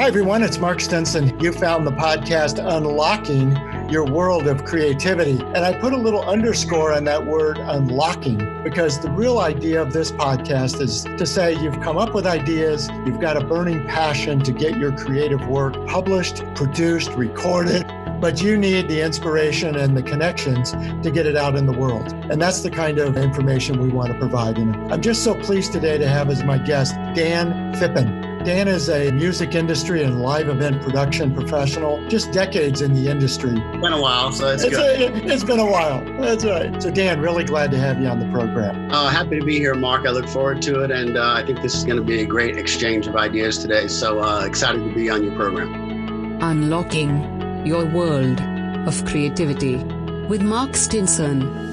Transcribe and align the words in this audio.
Hi, 0.00 0.06
everyone. 0.06 0.42
It's 0.42 0.56
Mark 0.56 0.80
Stinson. 0.80 1.38
You 1.40 1.52
found 1.52 1.86
the 1.86 1.92
podcast 1.92 2.58
Unlocking 2.58 3.54
Your 3.90 4.10
World 4.10 4.46
of 4.46 4.64
Creativity. 4.64 5.38
And 5.38 5.58
I 5.58 5.78
put 5.78 5.92
a 5.92 5.96
little 5.98 6.22
underscore 6.22 6.94
on 6.94 7.04
that 7.04 7.26
word 7.26 7.58
unlocking 7.58 8.38
because 8.62 8.98
the 8.98 9.10
real 9.10 9.40
idea 9.40 9.82
of 9.82 9.92
this 9.92 10.10
podcast 10.10 10.80
is 10.80 11.04
to 11.04 11.26
say 11.26 11.52
you've 11.60 11.82
come 11.82 11.98
up 11.98 12.14
with 12.14 12.26
ideas, 12.26 12.88
you've 13.04 13.20
got 13.20 13.36
a 13.36 13.44
burning 13.44 13.86
passion 13.88 14.40
to 14.40 14.52
get 14.52 14.78
your 14.78 14.96
creative 14.96 15.46
work 15.48 15.74
published, 15.86 16.44
produced, 16.54 17.10
recorded, 17.10 17.86
but 18.22 18.40
you 18.40 18.56
need 18.56 18.88
the 18.88 19.02
inspiration 19.02 19.76
and 19.76 19.94
the 19.94 20.02
connections 20.02 20.72
to 21.02 21.10
get 21.12 21.26
it 21.26 21.36
out 21.36 21.56
in 21.56 21.66
the 21.66 21.78
world. 21.78 22.10
And 22.30 22.40
that's 22.40 22.62
the 22.62 22.70
kind 22.70 22.98
of 22.98 23.18
information 23.18 23.78
we 23.78 23.90
want 23.90 24.10
to 24.14 24.18
provide. 24.18 24.56
And 24.56 24.74
I'm 24.90 25.02
just 25.02 25.22
so 25.22 25.34
pleased 25.34 25.72
today 25.72 25.98
to 25.98 26.08
have 26.08 26.30
as 26.30 26.42
my 26.42 26.56
guest 26.56 26.94
Dan 27.14 27.74
Phippen. 27.74 28.29
Dan 28.44 28.68
is 28.68 28.88
a 28.88 29.10
music 29.12 29.54
industry 29.54 30.02
and 30.02 30.22
live 30.22 30.48
event 30.48 30.80
production 30.80 31.34
professional, 31.34 32.02
just 32.08 32.32
decades 32.32 32.80
in 32.80 32.94
the 32.94 33.10
industry. 33.10 33.50
It's 33.50 33.82
been 33.82 33.92
a 33.92 34.00
while, 34.00 34.32
so 34.32 34.48
it's, 34.48 34.62
it's 34.62 34.74
good. 34.74 35.12
A, 35.14 35.30
it's 35.30 35.44
been 35.44 35.58
a 35.58 35.70
while. 35.70 36.02
That's 36.18 36.42
right. 36.42 36.82
So, 36.82 36.90
Dan, 36.90 37.20
really 37.20 37.44
glad 37.44 37.70
to 37.72 37.78
have 37.78 38.00
you 38.00 38.08
on 38.08 38.18
the 38.18 38.30
program. 38.32 38.90
Uh, 38.90 39.10
happy 39.10 39.38
to 39.38 39.44
be 39.44 39.58
here, 39.58 39.74
Mark. 39.74 40.06
I 40.06 40.10
look 40.10 40.26
forward 40.26 40.62
to 40.62 40.80
it, 40.80 40.90
and 40.90 41.18
uh, 41.18 41.34
I 41.34 41.44
think 41.44 41.60
this 41.60 41.74
is 41.74 41.84
going 41.84 41.98
to 41.98 42.02
be 42.02 42.22
a 42.22 42.26
great 42.26 42.56
exchange 42.56 43.06
of 43.06 43.14
ideas 43.14 43.58
today. 43.58 43.88
So, 43.88 44.20
uh, 44.20 44.46
excited 44.46 44.78
to 44.78 44.94
be 44.94 45.10
on 45.10 45.22
your 45.22 45.36
program. 45.36 46.40
Unlocking 46.40 47.66
your 47.66 47.84
world 47.84 48.40
of 48.88 49.04
creativity 49.04 49.76
with 50.28 50.40
Mark 50.40 50.76
Stinson. 50.76 51.69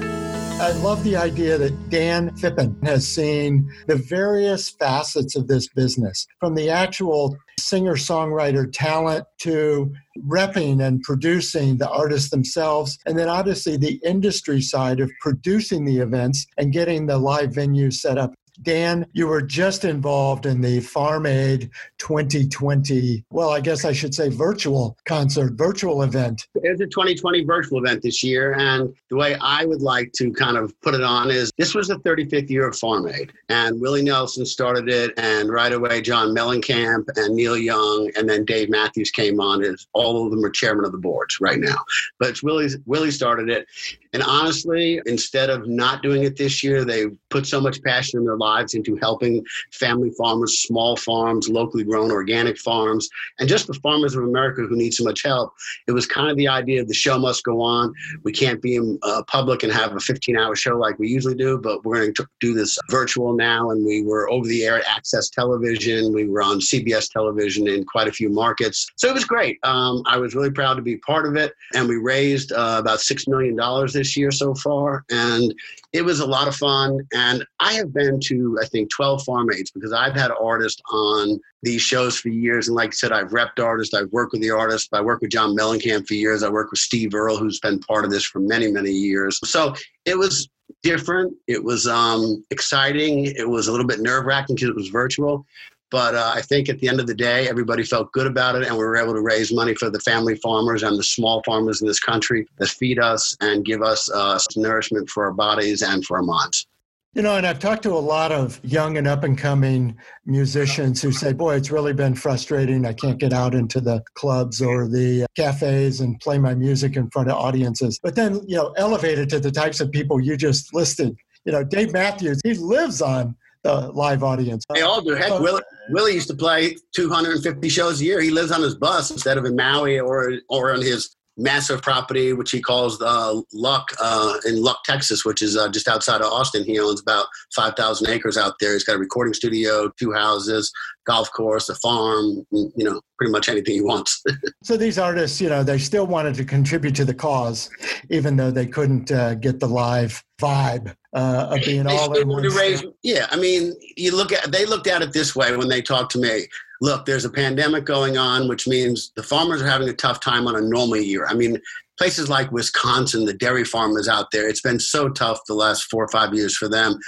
I 0.60 0.72
love 0.72 1.04
the 1.04 1.14
idea 1.14 1.56
that 1.56 1.88
Dan 1.88 2.30
Phippen 2.30 2.84
has 2.84 3.06
seen 3.06 3.72
the 3.86 3.94
various 3.94 4.68
facets 4.68 5.36
of 5.36 5.46
this 5.46 5.68
business 5.68 6.26
from 6.40 6.56
the 6.56 6.68
actual 6.68 7.36
singer 7.60 7.94
songwriter 7.94 8.68
talent 8.72 9.24
to 9.38 9.94
repping 10.26 10.84
and 10.84 11.00
producing 11.02 11.76
the 11.76 11.88
artists 11.88 12.30
themselves, 12.30 12.98
and 13.06 13.16
then 13.16 13.28
obviously 13.28 13.76
the 13.76 14.00
industry 14.04 14.60
side 14.60 14.98
of 14.98 15.12
producing 15.20 15.84
the 15.84 15.98
events 15.98 16.48
and 16.56 16.72
getting 16.72 17.06
the 17.06 17.18
live 17.18 17.54
venue 17.54 17.92
set 17.92 18.18
up 18.18 18.34
Dan, 18.62 19.06
you 19.12 19.26
were 19.26 19.42
just 19.42 19.84
involved 19.84 20.46
in 20.46 20.60
the 20.60 20.80
Farm 20.80 21.26
Aid 21.26 21.70
2020, 21.98 23.24
well, 23.30 23.50
I 23.50 23.60
guess 23.60 23.84
I 23.84 23.92
should 23.92 24.14
say 24.14 24.28
virtual 24.28 24.96
concert, 25.04 25.52
virtual 25.54 26.02
event. 26.02 26.46
It's 26.56 26.80
a 26.80 26.86
2020 26.86 27.44
virtual 27.44 27.78
event 27.78 28.02
this 28.02 28.22
year. 28.22 28.54
And 28.54 28.94
the 29.10 29.16
way 29.16 29.36
I 29.40 29.64
would 29.64 29.82
like 29.82 30.12
to 30.14 30.32
kind 30.32 30.56
of 30.56 30.78
put 30.80 30.94
it 30.94 31.02
on 31.02 31.30
is 31.30 31.52
this 31.56 31.74
was 31.74 31.88
the 31.88 31.98
35th 32.00 32.50
year 32.50 32.68
of 32.68 32.76
Farm 32.76 33.08
Aid. 33.08 33.32
And 33.48 33.80
Willie 33.80 34.02
Nelson 34.02 34.44
started 34.44 34.88
it. 34.88 35.12
And 35.18 35.50
right 35.50 35.72
away, 35.72 36.00
John 36.00 36.34
Mellencamp 36.34 37.04
and 37.16 37.34
Neil 37.34 37.56
Young 37.56 38.10
and 38.16 38.28
then 38.28 38.44
Dave 38.44 38.70
Matthews 38.70 39.10
came 39.10 39.40
on 39.40 39.62
as 39.62 39.86
all 39.92 40.24
of 40.24 40.30
them 40.30 40.44
are 40.44 40.50
chairman 40.50 40.84
of 40.84 40.92
the 40.92 40.98
boards 40.98 41.40
right 41.40 41.58
now. 41.58 41.84
But 42.18 42.30
it's 42.30 42.42
Willie, 42.42 42.68
Willie 42.86 43.10
started 43.10 43.48
it. 43.48 43.66
And 44.12 44.22
honestly, 44.22 45.00
instead 45.06 45.50
of 45.50 45.68
not 45.68 46.02
doing 46.02 46.24
it 46.24 46.36
this 46.36 46.62
year, 46.62 46.84
they 46.84 47.06
put 47.30 47.46
so 47.46 47.60
much 47.60 47.82
passion 47.82 48.18
in 48.18 48.24
their 48.24 48.36
lives 48.36 48.74
into 48.74 48.96
helping 48.96 49.44
family 49.72 50.10
farmers, 50.10 50.60
small 50.60 50.96
farms, 50.96 51.48
locally 51.48 51.84
grown 51.84 52.10
organic 52.10 52.58
farms, 52.58 53.08
and 53.38 53.48
just 53.48 53.66
the 53.66 53.74
farmers 53.74 54.14
of 54.14 54.24
America 54.24 54.62
who 54.62 54.76
need 54.76 54.94
so 54.94 55.04
much 55.04 55.22
help. 55.22 55.52
It 55.86 55.92
was 55.92 56.06
kind 56.06 56.30
of 56.30 56.36
the 56.36 56.48
idea 56.48 56.80
of 56.80 56.88
the 56.88 56.94
show 56.94 57.18
must 57.18 57.44
go 57.44 57.60
on. 57.60 57.94
We 58.24 58.32
can't 58.32 58.62
be 58.62 58.76
in 58.76 58.98
uh, 59.02 59.22
public 59.26 59.62
and 59.62 59.72
have 59.72 59.94
a 59.94 60.00
15 60.00 60.36
hour 60.38 60.54
show 60.56 60.76
like 60.76 60.98
we 60.98 61.08
usually 61.08 61.34
do, 61.34 61.58
but 61.58 61.84
we're 61.84 61.96
going 61.96 62.14
to 62.14 62.26
do 62.40 62.54
this 62.54 62.78
virtual 62.90 63.34
now. 63.34 63.70
And 63.70 63.84
we 63.84 64.02
were 64.02 64.30
over 64.30 64.46
the 64.46 64.64
air 64.64 64.78
at 64.78 64.84
AXS 64.84 65.32
Television. 65.32 66.12
We 66.12 66.28
were 66.28 66.42
on 66.42 66.60
CBS 66.60 67.10
television 67.10 67.68
in 67.68 67.84
quite 67.84 68.08
a 68.08 68.12
few 68.12 68.28
markets. 68.28 68.88
So 68.96 69.08
it 69.08 69.14
was 69.14 69.24
great. 69.24 69.58
Um, 69.62 70.02
I 70.06 70.16
was 70.18 70.34
really 70.34 70.50
proud 70.50 70.74
to 70.74 70.82
be 70.82 70.96
part 70.98 71.26
of 71.26 71.36
it. 71.36 71.52
And 71.74 71.88
we 71.88 71.96
raised 71.96 72.52
uh, 72.52 72.76
about 72.78 72.98
$6 72.98 73.28
million 73.28 73.56
this 73.98 74.16
year 74.16 74.30
so 74.30 74.54
far. 74.54 75.04
And 75.10 75.52
it 75.92 76.02
was 76.02 76.20
a 76.20 76.26
lot 76.26 76.48
of 76.48 76.56
fun. 76.56 77.00
And 77.12 77.44
I 77.60 77.74
have 77.74 77.92
been 77.92 78.20
to, 78.20 78.58
I 78.62 78.66
think, 78.66 78.90
12 78.90 79.24
farm 79.24 79.48
aids 79.52 79.70
because 79.70 79.92
I've 79.92 80.14
had 80.14 80.30
artists 80.30 80.80
on 80.90 81.40
these 81.62 81.82
shows 81.82 82.18
for 82.18 82.28
years. 82.28 82.68
And 82.68 82.76
like 82.76 82.90
I 82.90 82.92
said, 82.92 83.12
I've 83.12 83.30
repped 83.30 83.62
artists, 83.62 83.94
I've 83.94 84.10
worked 84.12 84.32
with 84.32 84.42
the 84.42 84.50
artists, 84.50 84.88
I 84.92 85.00
worked 85.00 85.22
with 85.22 85.32
John 85.32 85.56
Mellencamp 85.56 86.06
for 86.06 86.14
years, 86.14 86.42
I 86.42 86.48
worked 86.48 86.70
with 86.70 86.80
Steve 86.80 87.14
Earle, 87.14 87.36
who's 87.36 87.60
been 87.60 87.80
part 87.80 88.04
of 88.04 88.10
this 88.10 88.24
for 88.24 88.38
many, 88.38 88.68
many 88.68 88.92
years. 88.92 89.40
So 89.44 89.74
it 90.04 90.16
was 90.16 90.48
different. 90.82 91.34
It 91.46 91.62
was 91.62 91.86
um, 91.86 92.44
exciting. 92.50 93.26
It 93.26 93.48
was 93.48 93.68
a 93.68 93.72
little 93.72 93.86
bit 93.86 94.00
nerve 94.00 94.24
wracking 94.24 94.54
because 94.54 94.68
it 94.68 94.76
was 94.76 94.88
virtual. 94.88 95.44
But 95.90 96.14
uh, 96.14 96.32
I 96.34 96.42
think 96.42 96.68
at 96.68 96.78
the 96.78 96.88
end 96.88 97.00
of 97.00 97.06
the 97.06 97.14
day, 97.14 97.48
everybody 97.48 97.82
felt 97.82 98.12
good 98.12 98.26
about 98.26 98.56
it, 98.56 98.66
and 98.66 98.76
we 98.76 98.84
were 98.84 98.96
able 98.96 99.14
to 99.14 99.22
raise 99.22 99.52
money 99.52 99.74
for 99.74 99.88
the 99.88 100.00
family 100.00 100.36
farmers 100.36 100.82
and 100.82 100.98
the 100.98 101.02
small 101.02 101.42
farmers 101.44 101.80
in 101.80 101.88
this 101.88 102.00
country 102.00 102.46
that 102.58 102.68
feed 102.68 102.98
us 102.98 103.36
and 103.40 103.64
give 103.64 103.82
us 103.82 104.10
uh, 104.10 104.38
nourishment 104.56 105.08
for 105.08 105.24
our 105.24 105.32
bodies 105.32 105.82
and 105.82 106.04
for 106.04 106.18
our 106.18 106.22
minds. 106.22 106.66
You 107.14 107.22
know, 107.22 107.36
and 107.36 107.46
I've 107.46 107.58
talked 107.58 107.82
to 107.84 107.92
a 107.92 107.98
lot 107.98 108.32
of 108.32 108.60
young 108.62 108.98
and 108.98 109.08
up 109.08 109.24
and 109.24 109.36
coming 109.36 109.96
musicians 110.26 111.00
who 111.00 111.10
say, 111.10 111.32
Boy, 111.32 111.56
it's 111.56 111.70
really 111.70 111.94
been 111.94 112.14
frustrating. 112.14 112.84
I 112.84 112.92
can't 112.92 113.18
get 113.18 113.32
out 113.32 113.54
into 113.54 113.80
the 113.80 114.04
clubs 114.14 114.60
or 114.60 114.86
the 114.86 115.26
cafes 115.34 116.00
and 116.00 116.20
play 116.20 116.38
my 116.38 116.54
music 116.54 116.96
in 116.96 117.10
front 117.10 117.30
of 117.30 117.36
audiences. 117.36 117.98
But 118.00 118.14
then, 118.14 118.42
you 118.46 118.56
know, 118.56 118.74
elevated 118.76 119.30
to 119.30 119.40
the 119.40 119.50
types 119.50 119.80
of 119.80 119.90
people 119.90 120.20
you 120.20 120.36
just 120.36 120.74
listed. 120.74 121.16
You 121.46 121.52
know, 121.52 121.64
Dave 121.64 121.92
Matthews, 121.92 122.40
he 122.44 122.54
lives 122.54 123.00
on 123.00 123.34
the 123.62 123.90
live 123.92 124.22
audience. 124.22 124.64
They 124.72 124.82
all 124.82 125.00
do. 125.00 125.14
Heck, 125.14 125.40
Willie, 125.40 125.62
Willie 125.90 126.14
used 126.14 126.28
to 126.28 126.36
play 126.36 126.76
250 126.94 127.68
shows 127.68 128.00
a 128.00 128.04
year. 128.04 128.20
He 128.20 128.30
lives 128.30 128.52
on 128.52 128.62
his 128.62 128.74
bus 128.74 129.10
instead 129.10 129.38
of 129.38 129.44
in 129.44 129.56
Maui 129.56 129.98
or 129.98 130.32
or 130.48 130.72
on 130.72 130.82
his 130.82 131.14
massive 131.38 131.80
property, 131.80 132.32
which 132.32 132.50
he 132.50 132.60
calls 132.60 133.00
uh, 133.00 133.40
Luck 133.54 133.92
uh, 134.00 134.34
in 134.44 134.60
Luck, 134.60 134.80
Texas, 134.84 135.24
which 135.24 135.40
is 135.40 135.56
uh, 135.56 135.68
just 135.68 135.88
outside 135.88 136.20
of 136.20 136.26
Austin. 136.32 136.64
He 136.64 136.78
owns 136.80 137.00
about 137.00 137.26
5,000 137.54 138.08
acres 138.08 138.36
out 138.36 138.54
there. 138.60 138.72
He's 138.72 138.84
got 138.84 138.96
a 138.96 138.98
recording 138.98 139.32
studio, 139.32 139.90
two 139.98 140.12
houses, 140.12 140.70
golf 141.06 141.30
course, 141.32 141.68
a 141.68 141.76
farm, 141.76 142.44
you 142.50 142.72
know, 142.78 143.00
pretty 143.16 143.30
much 143.30 143.48
anything 143.48 143.74
he 143.74 143.80
wants. 143.80 144.22
so 144.64 144.76
these 144.76 144.98
artists, 144.98 145.40
you 145.40 145.48
know, 145.48 145.62
they 145.62 145.78
still 145.78 146.06
wanted 146.06 146.34
to 146.34 146.44
contribute 146.44 146.96
to 146.96 147.04
the 147.04 147.14
cause, 147.14 147.70
even 148.10 148.36
though 148.36 148.50
they 148.50 148.66
couldn't 148.66 149.10
uh, 149.12 149.34
get 149.34 149.60
the 149.60 149.68
live 149.68 150.22
vibe 150.40 150.94
uh, 151.14 151.48
of 151.50 151.64
being 151.64 151.86
all 151.86 152.12
in 152.18 152.28
one. 152.28 152.42
Raise, 152.42 152.84
yeah, 153.02 153.26
I 153.30 153.36
mean, 153.36 153.74
you 153.96 154.14
look 154.14 154.32
at 154.32 154.52
they 154.52 154.66
looked 154.66 154.86
at 154.86 155.02
it 155.02 155.12
this 155.12 155.34
way 155.34 155.56
when 155.56 155.68
they 155.68 155.82
talked 155.82 156.12
to 156.12 156.18
me 156.18 156.46
look, 156.80 157.04
there's 157.04 157.24
a 157.24 157.30
pandemic 157.30 157.84
going 157.84 158.16
on, 158.16 158.48
which 158.48 158.68
means 158.68 159.12
the 159.16 159.22
farmers 159.22 159.62
are 159.62 159.66
having 159.66 159.88
a 159.88 159.94
tough 159.94 160.20
time 160.20 160.46
on 160.46 160.56
a 160.56 160.60
normal 160.60 160.98
year. 160.98 161.26
I 161.26 161.34
mean, 161.34 161.60
places 161.98 162.28
like 162.28 162.52
Wisconsin, 162.52 163.24
the 163.24 163.34
dairy 163.34 163.64
farmers 163.64 164.08
out 164.08 164.30
there, 164.30 164.48
it's 164.48 164.60
been 164.60 164.80
so 164.80 165.08
tough 165.08 165.40
the 165.46 165.54
last 165.54 165.84
four 165.84 166.04
or 166.04 166.08
five 166.08 166.34
years 166.34 166.56
for 166.56 166.68
them. 166.68 166.98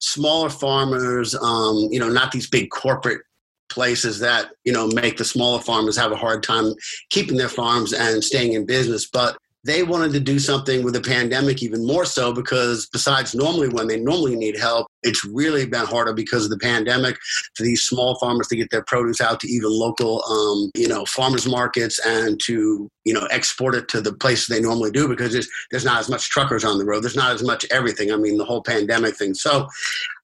Smaller 0.00 0.50
farmers, 0.50 1.34
um, 1.34 1.88
you 1.90 2.00
know, 2.00 2.08
not 2.08 2.32
these 2.32 2.48
big 2.48 2.70
corporate 2.70 3.22
places 3.70 4.18
that 4.18 4.50
you 4.64 4.72
know 4.72 4.86
make 4.88 5.16
the 5.16 5.24
smaller 5.24 5.58
farmers 5.58 5.96
have 5.96 6.12
a 6.12 6.16
hard 6.16 6.42
time 6.42 6.74
keeping 7.08 7.38
their 7.38 7.48
farms 7.48 7.94
and 7.94 8.22
staying 8.22 8.52
in 8.52 8.66
business 8.66 9.08
but 9.10 9.38
they 9.64 9.82
wanted 9.82 10.12
to 10.12 10.20
do 10.20 10.38
something 10.38 10.82
with 10.82 10.94
the 10.94 11.00
pandemic 11.00 11.62
even 11.62 11.86
more 11.86 12.04
so 12.04 12.32
because 12.32 12.86
besides 12.92 13.34
normally 13.34 13.68
when 13.68 13.86
they 13.86 13.98
normally 13.98 14.36
need 14.36 14.58
help 14.58 14.86
it's 15.02 15.24
really 15.24 15.66
been 15.66 15.86
harder 15.86 16.12
because 16.12 16.44
of 16.44 16.50
the 16.50 16.58
pandemic 16.58 17.16
for 17.54 17.62
these 17.62 17.82
small 17.82 18.18
farmers 18.18 18.48
to 18.48 18.56
get 18.56 18.70
their 18.70 18.84
produce 18.84 19.20
out 19.20 19.40
to 19.40 19.48
even 19.48 19.70
local 19.70 20.22
um, 20.24 20.70
you 20.74 20.88
know 20.88 21.04
farmers 21.06 21.46
markets 21.46 21.98
and 22.06 22.40
to 22.40 22.88
you 23.04 23.12
know 23.12 23.26
export 23.30 23.74
it 23.74 23.88
to 23.88 24.00
the 24.00 24.12
places 24.12 24.46
they 24.46 24.60
normally 24.60 24.90
do 24.90 25.08
because 25.08 25.32
there's, 25.32 25.48
there's 25.70 25.84
not 25.84 25.98
as 25.98 26.08
much 26.08 26.30
truckers 26.30 26.64
on 26.64 26.78
the 26.78 26.84
road. 26.84 27.02
There's 27.02 27.16
not 27.16 27.32
as 27.32 27.42
much 27.42 27.66
everything. 27.70 28.12
I 28.12 28.16
mean 28.16 28.38
the 28.38 28.44
whole 28.44 28.62
pandemic 28.62 29.16
thing. 29.16 29.34
So 29.34 29.68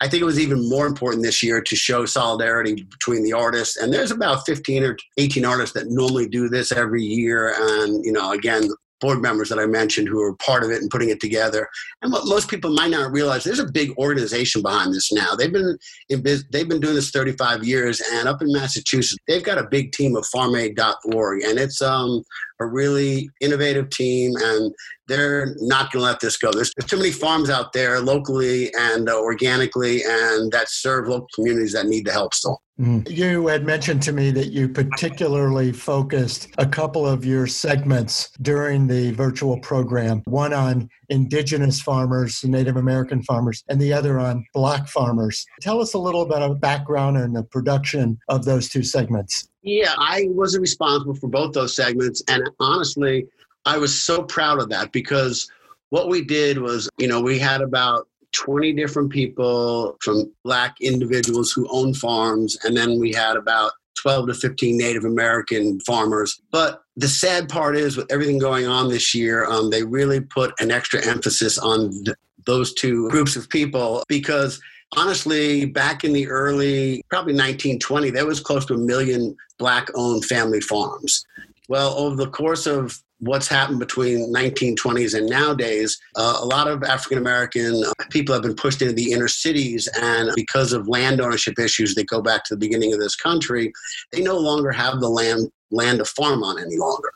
i 0.01 0.09
think 0.09 0.21
it 0.21 0.27
was 0.27 0.39
even 0.39 0.69
more 0.69 0.87
important 0.87 1.25
this 1.25 1.43
year 1.43 1.61
to 1.61 1.77
show 1.77 2.07
solidarity 2.07 2.87
between 2.91 3.25
the 3.25 3.33
artists. 3.33 3.77
And 3.77 3.93
there's 3.93 4.11
about 4.11 4.47
15 4.47 4.85
or 4.85 4.97
18 5.17 5.45
artists 5.45 5.75
that 5.75 5.91
normally 5.91 6.29
do 6.29 6.49
this 6.49 6.73
every 6.73 7.03
year. 7.03 7.55
And 7.57 8.05
you 8.05 8.13
know 8.13 8.33
again 8.33 8.69
board 9.01 9.21
members 9.21 9.49
that 9.49 9.59
I 9.59 9.67
mentioned 9.67 10.09
who 10.09 10.21
are 10.23 10.35
part 10.37 10.65
of 10.65 10.71
it 10.71 10.81
and 10.81 10.91
putting 10.91 11.11
it 11.11 11.21
together. 11.21 11.69
And 12.03 12.13
what 12.13 12.27
most 12.27 12.49
people 12.49 12.71
might 12.71 12.91
not 12.91 13.13
realize, 13.13 13.45
there's 13.45 13.59
a 13.59 13.71
big 13.71 13.97
organization 13.99 14.63
behind 14.63 14.95
this 14.95 15.13
now. 15.13 15.35
They've 15.35 15.53
been 15.53 15.79
in 16.09 16.23
biz, 16.23 16.45
they've 16.51 16.69
been 16.69 16.81
doing 16.81 16.95
this 16.95 17.11
35 17.11 17.65
years, 17.65 18.01
and 18.13 18.29
up 18.29 18.43
in 18.43 18.53
Massachusetts, 18.53 19.19
they've 19.27 19.45
got 19.45 19.59
a 19.59 19.69
big 19.69 19.93
team 19.93 20.17
of 20.17 20.25
FarmAid.org, 20.35 21.43
and 21.43 21.59
it's 21.59 21.83
um, 21.83 22.23
a 22.61 22.67
really 22.67 23.31
innovative 23.41 23.91
team, 23.91 24.33
and 24.37 24.75
they're 25.07 25.55
not 25.61 25.93
going 25.93 26.03
to 26.03 26.11
let 26.11 26.21
this 26.21 26.37
go. 26.37 26.51
There's, 26.53 26.73
there's, 26.77 26.91
too 26.91 26.97
many 26.97 27.11
farms 27.11 27.51
out 27.51 27.73
there 27.73 28.01
locally 28.01 28.73
and 28.75 29.09
uh, 29.09 29.19
organically, 29.21 30.03
and 30.05 30.51
that 30.53 30.69
serve 30.69 31.09
local 31.09 31.29
communities 31.35 31.73
that 31.73 31.87
need 31.87 32.07
the 32.07 32.13
help 32.13 32.35
still. 32.35 32.61
Mm. 32.81 33.11
You 33.11 33.49
had 33.49 33.65
mentioned 33.65 34.03
to 34.03 34.13
me 34.13 34.31
that 34.31 34.53
you 34.53 34.69
particularly 34.69 35.73
focused 35.73 36.49
a 36.59 36.67
couple 36.67 37.07
of 37.07 37.25
your 37.25 37.47
segments 37.47 38.31
during 38.41 38.87
the 38.87 39.11
virtual 39.13 39.59
program, 39.59 40.23
one 40.27 40.53
on 40.53 40.89
indigenous 41.09 41.81
farmers, 41.81 42.45
Native 42.45 42.77
American 42.77 43.23
farmers, 43.23 43.65
and 43.69 43.81
the 43.81 43.93
other 43.93 44.21
on 44.21 44.45
black 44.55 44.87
farmers. 44.87 45.45
Tell 45.61 45.81
us 45.81 45.95
a 45.95 45.99
little 45.99 46.23
about 46.23 46.49
a 46.49 46.55
background 46.55 47.17
and 47.17 47.35
the 47.35 47.43
production 47.43 48.19
of 48.29 48.45
those 48.45 48.69
two 48.69 48.85
segments. 48.85 49.49
Yeah, 49.63 49.95
I 49.99 50.27
wasn't 50.31 50.63
responsible 50.63 51.15
for 51.15 51.29
both 51.29 51.55
those 51.55 51.75
segments. 51.75 52.23
And 52.29 52.49
honestly, 52.61 53.27
I 53.67 53.77
was 53.77 53.99
so 53.99 54.23
proud 54.23 54.63
of 54.63 54.69
that 54.71 54.93
because 54.93 55.51
what 55.91 56.09
we 56.09 56.25
did 56.25 56.59
was, 56.59 56.89
you 56.99 57.09
know, 57.09 57.21
we 57.21 57.39
had 57.39 57.61
about 57.61 58.07
20 58.33 58.73
different 58.75 59.11
people 59.11 59.97
from 60.03 60.33
black 60.45 60.77
individuals 60.81 61.53
who 61.53 61.67
own 61.71 61.95
farms 61.95 62.57
and 62.65 62.77
then 62.77 62.99
we 62.99 63.13
had 63.13 63.37
about 63.37 63.73
12 64.01 64.29
to 64.29 64.35
15 64.35 64.77
native 64.77 65.05
american 65.05 65.81
farmers. 65.81 66.41
But 66.51 66.83
the 66.97 67.09
sad 67.09 67.49
part 67.49 67.77
is 67.77 67.97
with 67.97 68.11
everything 68.13 68.39
going 68.39 68.67
on 68.67 68.89
this 68.89 69.15
year 69.15 69.45
um, 69.47 69.71
they 69.71 69.83
really 69.83 70.21
put 70.21 70.53
an 70.61 70.71
extra 70.71 71.05
emphasis 71.05 71.59
on 71.59 71.91
th- 72.05 72.17
those 72.47 72.73
two 72.75 73.09
groups 73.11 73.37
of 73.37 73.49
people 73.49 74.05
because 74.09 74.61
honestly 74.97 75.67
back 75.67 76.05
in 76.05 76.13
the 76.13 76.29
early 76.29 77.03
probably 77.11 77.35
1920 77.35 78.11
there 78.11 78.27
was 78.27 78.41
close 78.41 78.65
to 78.67 78.75
a 78.75 78.79
million 78.79 79.37
black 79.59 79.89
owned 79.95 80.25
family 80.25 80.61
farms 80.61 81.27
well 81.69 81.95
over 81.99 82.17
the 82.17 82.31
course 82.31 82.67
of 82.67 83.01
what's 83.21 83.49
happened 83.49 83.81
between 83.81 84.33
1920s 84.33 85.17
and 85.17 85.29
nowadays 85.29 85.99
uh, 86.17 86.39
a 86.41 86.45
lot 86.45 86.69
of 86.69 86.83
african 86.85 87.19
american 87.19 87.83
people 88.11 88.33
have 88.33 88.43
been 88.43 88.55
pushed 88.55 88.81
into 88.81 88.95
the 88.95 89.13
inner 89.13 89.29
cities 89.29 89.89
and 90.01 90.31
because 90.37 90.73
of 90.73 90.87
land 90.89 91.21
ownership 91.21 91.59
issues 91.59 91.95
that 91.95 92.07
go 92.07 92.23
back 92.23 92.45
to 92.45 92.55
the 92.55 92.59
beginning 92.59 92.93
of 92.93 93.01
this 93.01 93.17
country 93.17 93.73
they 94.13 94.23
no 94.23 94.39
longer 94.39 94.71
have 94.71 95.01
the 95.01 95.09
land 95.09 95.51
land 95.71 95.99
to 95.99 96.05
farm 96.05 96.43
on 96.43 96.59
any 96.59 96.77
longer. 96.77 97.11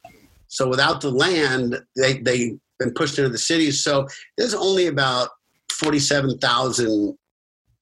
So 0.49 0.69
without 0.69 1.01
the 1.01 1.11
land 1.11 1.81
they, 1.97 2.19
they've 2.19 2.59
been 2.79 2.93
pushed 2.95 3.19
into 3.19 3.31
the 3.31 3.39
cities. 3.39 3.83
So 3.83 4.07
there's 4.37 4.55
only 4.55 4.87
about 4.87 5.31
47000 5.71 7.17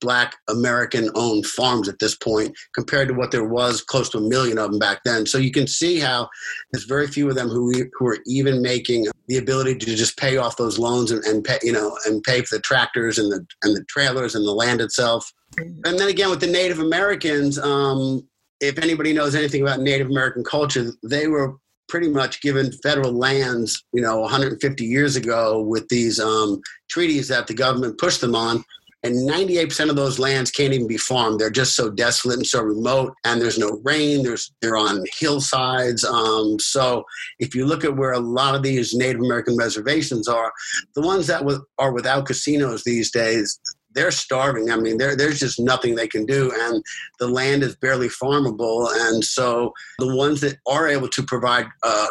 black 0.00 0.36
American 0.48 1.10
owned 1.14 1.46
farms 1.46 1.88
at 1.88 1.98
this 1.98 2.14
point 2.14 2.56
compared 2.74 3.08
to 3.08 3.14
what 3.14 3.30
there 3.30 3.44
was 3.44 3.82
close 3.82 4.08
to 4.10 4.18
a 4.18 4.28
million 4.28 4.58
of 4.58 4.70
them 4.70 4.78
back 4.78 5.00
then. 5.04 5.26
So 5.26 5.38
you 5.38 5.50
can 5.50 5.66
see 5.66 5.98
how 5.98 6.28
there's 6.72 6.84
very 6.84 7.06
few 7.06 7.28
of 7.28 7.34
them 7.34 7.48
who, 7.48 7.72
who 7.98 8.06
are 8.06 8.18
even 8.26 8.62
making 8.62 9.06
the 9.28 9.38
ability 9.38 9.76
to 9.76 9.94
just 9.94 10.18
pay 10.18 10.36
off 10.36 10.56
those 10.56 10.78
loans 10.78 11.10
and, 11.10 11.24
and 11.24 11.44
pay, 11.44 11.58
you 11.62 11.72
know, 11.72 11.96
and 12.06 12.22
pay 12.22 12.42
for 12.42 12.56
the 12.56 12.62
tractors 12.62 13.18
and 13.18 13.30
the, 13.30 13.46
and 13.62 13.76
the 13.76 13.84
trailers 13.84 14.34
and 14.34 14.46
the 14.46 14.52
land 14.52 14.80
itself. 14.80 15.32
And 15.58 15.98
then 15.98 16.08
again, 16.08 16.30
with 16.30 16.40
the 16.40 16.46
Native 16.46 16.78
Americans, 16.78 17.58
um, 17.58 18.26
if 18.60 18.78
anybody 18.78 19.12
knows 19.12 19.34
anything 19.34 19.62
about 19.62 19.80
Native 19.80 20.08
American 20.08 20.44
culture, 20.44 20.92
they 21.02 21.26
were 21.26 21.56
pretty 21.90 22.08
much 22.08 22.40
given 22.40 22.72
federal 22.84 23.12
lands, 23.12 23.84
you 23.92 24.00
know, 24.00 24.20
150 24.20 24.84
years 24.84 25.16
ago 25.16 25.60
with 25.60 25.88
these 25.88 26.20
um, 26.20 26.60
treaties 26.88 27.28
that 27.28 27.48
the 27.48 27.54
government 27.54 27.98
pushed 27.98 28.20
them 28.20 28.36
on 28.36 28.64
and 29.02 29.14
98% 29.14 29.88
of 29.88 29.96
those 29.96 30.18
lands 30.18 30.50
can't 30.50 30.74
even 30.74 30.86
be 30.86 30.96
farmed. 30.96 31.40
They're 31.40 31.50
just 31.50 31.74
so 31.74 31.90
desolate 31.90 32.38
and 32.38 32.46
so 32.46 32.62
remote 32.62 33.14
and 33.24 33.40
there's 33.40 33.58
no 33.58 33.80
rain. 33.84 34.22
There's 34.22 34.52
they're 34.60 34.76
on 34.76 35.04
hillsides. 35.18 36.04
Um, 36.04 36.58
so 36.58 37.04
if 37.38 37.54
you 37.54 37.66
look 37.66 37.84
at 37.84 37.96
where 37.96 38.12
a 38.12 38.20
lot 38.20 38.54
of 38.54 38.62
these 38.62 38.94
native 38.94 39.20
american 39.20 39.56
reservations 39.56 40.28
are 40.28 40.52
the 40.94 41.02
ones 41.02 41.26
that 41.26 41.42
are 41.78 41.92
without 41.92 42.26
casinos 42.26 42.84
these 42.84 43.10
days 43.10 43.58
they're 43.94 44.10
starving. 44.10 44.70
I 44.70 44.76
mean, 44.76 44.98
there's 44.98 45.40
just 45.40 45.58
nothing 45.58 45.94
they 45.94 46.08
can 46.08 46.26
do, 46.26 46.52
and 46.60 46.82
the 47.18 47.28
land 47.28 47.62
is 47.62 47.76
barely 47.76 48.08
farmable. 48.08 48.88
And 49.08 49.24
so, 49.24 49.72
the 49.98 50.14
ones 50.14 50.40
that 50.40 50.58
are 50.66 50.88
able 50.88 51.08
to 51.08 51.22
provide, 51.22 51.66
uh, 51.82 52.08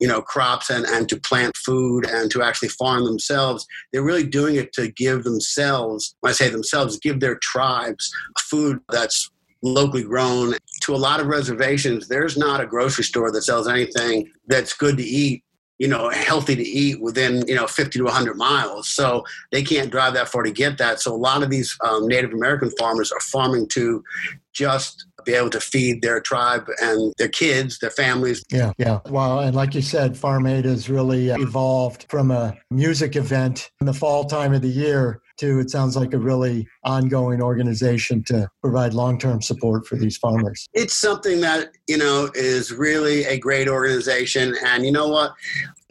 you 0.00 0.08
know, 0.08 0.22
crops 0.22 0.70
and 0.70 0.84
and 0.86 1.08
to 1.08 1.20
plant 1.20 1.56
food 1.56 2.06
and 2.06 2.30
to 2.30 2.42
actually 2.42 2.68
farm 2.68 3.04
themselves, 3.04 3.66
they're 3.92 4.02
really 4.02 4.26
doing 4.26 4.56
it 4.56 4.72
to 4.74 4.90
give 4.90 5.24
themselves. 5.24 6.14
When 6.20 6.30
I 6.30 6.34
say 6.34 6.48
themselves, 6.48 6.98
give 6.98 7.20
their 7.20 7.36
tribes 7.36 8.10
food 8.38 8.80
that's 8.90 9.30
locally 9.62 10.04
grown. 10.04 10.54
To 10.82 10.94
a 10.94 10.96
lot 10.96 11.20
of 11.20 11.26
reservations, 11.26 12.08
there's 12.08 12.36
not 12.36 12.60
a 12.60 12.66
grocery 12.66 13.04
store 13.04 13.30
that 13.30 13.42
sells 13.42 13.68
anything 13.68 14.30
that's 14.46 14.72
good 14.72 14.96
to 14.96 15.02
eat 15.02 15.44
you 15.80 15.88
know, 15.88 16.10
healthy 16.10 16.54
to 16.54 16.62
eat 16.62 17.00
within, 17.00 17.42
you 17.48 17.54
know, 17.54 17.66
50 17.66 17.98
to 17.98 18.04
100 18.04 18.36
miles. 18.36 18.86
So 18.86 19.24
they 19.50 19.62
can't 19.62 19.90
drive 19.90 20.12
that 20.12 20.28
far 20.28 20.42
to 20.42 20.50
get 20.50 20.76
that. 20.76 21.00
So 21.00 21.12
a 21.12 21.16
lot 21.16 21.42
of 21.42 21.48
these 21.48 21.74
um, 21.82 22.06
Native 22.06 22.34
American 22.34 22.70
farmers 22.78 23.10
are 23.10 23.20
farming 23.20 23.66
to 23.68 24.04
just 24.52 25.06
be 25.24 25.32
able 25.32 25.48
to 25.48 25.60
feed 25.60 26.02
their 26.02 26.20
tribe 26.20 26.68
and 26.82 27.14
their 27.16 27.28
kids, 27.28 27.78
their 27.78 27.90
families. 27.90 28.44
Yeah, 28.50 28.72
yeah. 28.76 29.00
Well, 29.08 29.40
and 29.40 29.56
like 29.56 29.74
you 29.74 29.80
said, 29.80 30.18
Farm 30.18 30.46
Aid 30.46 30.66
has 30.66 30.90
really 30.90 31.30
evolved 31.30 32.04
from 32.10 32.30
a 32.30 32.58
music 32.70 33.16
event 33.16 33.70
in 33.80 33.86
the 33.86 33.94
fall 33.94 34.24
time 34.24 34.52
of 34.52 34.60
the 34.60 34.68
year 34.68 35.22
to 35.40 35.58
it 35.58 35.70
sounds 35.70 35.96
like 35.96 36.12
a 36.12 36.18
really 36.18 36.66
ongoing 36.84 37.42
organization 37.42 38.22
to 38.24 38.48
provide 38.60 38.94
long-term 38.94 39.42
support 39.42 39.86
for 39.86 39.96
these 39.96 40.16
farmers. 40.16 40.68
It's 40.72 40.94
something 40.94 41.40
that, 41.40 41.70
you 41.86 41.98
know, 41.98 42.30
is 42.34 42.72
really 42.72 43.24
a 43.24 43.38
great 43.38 43.68
organization 43.68 44.54
and 44.64 44.84
you 44.84 44.92
know 44.92 45.08
what? 45.08 45.32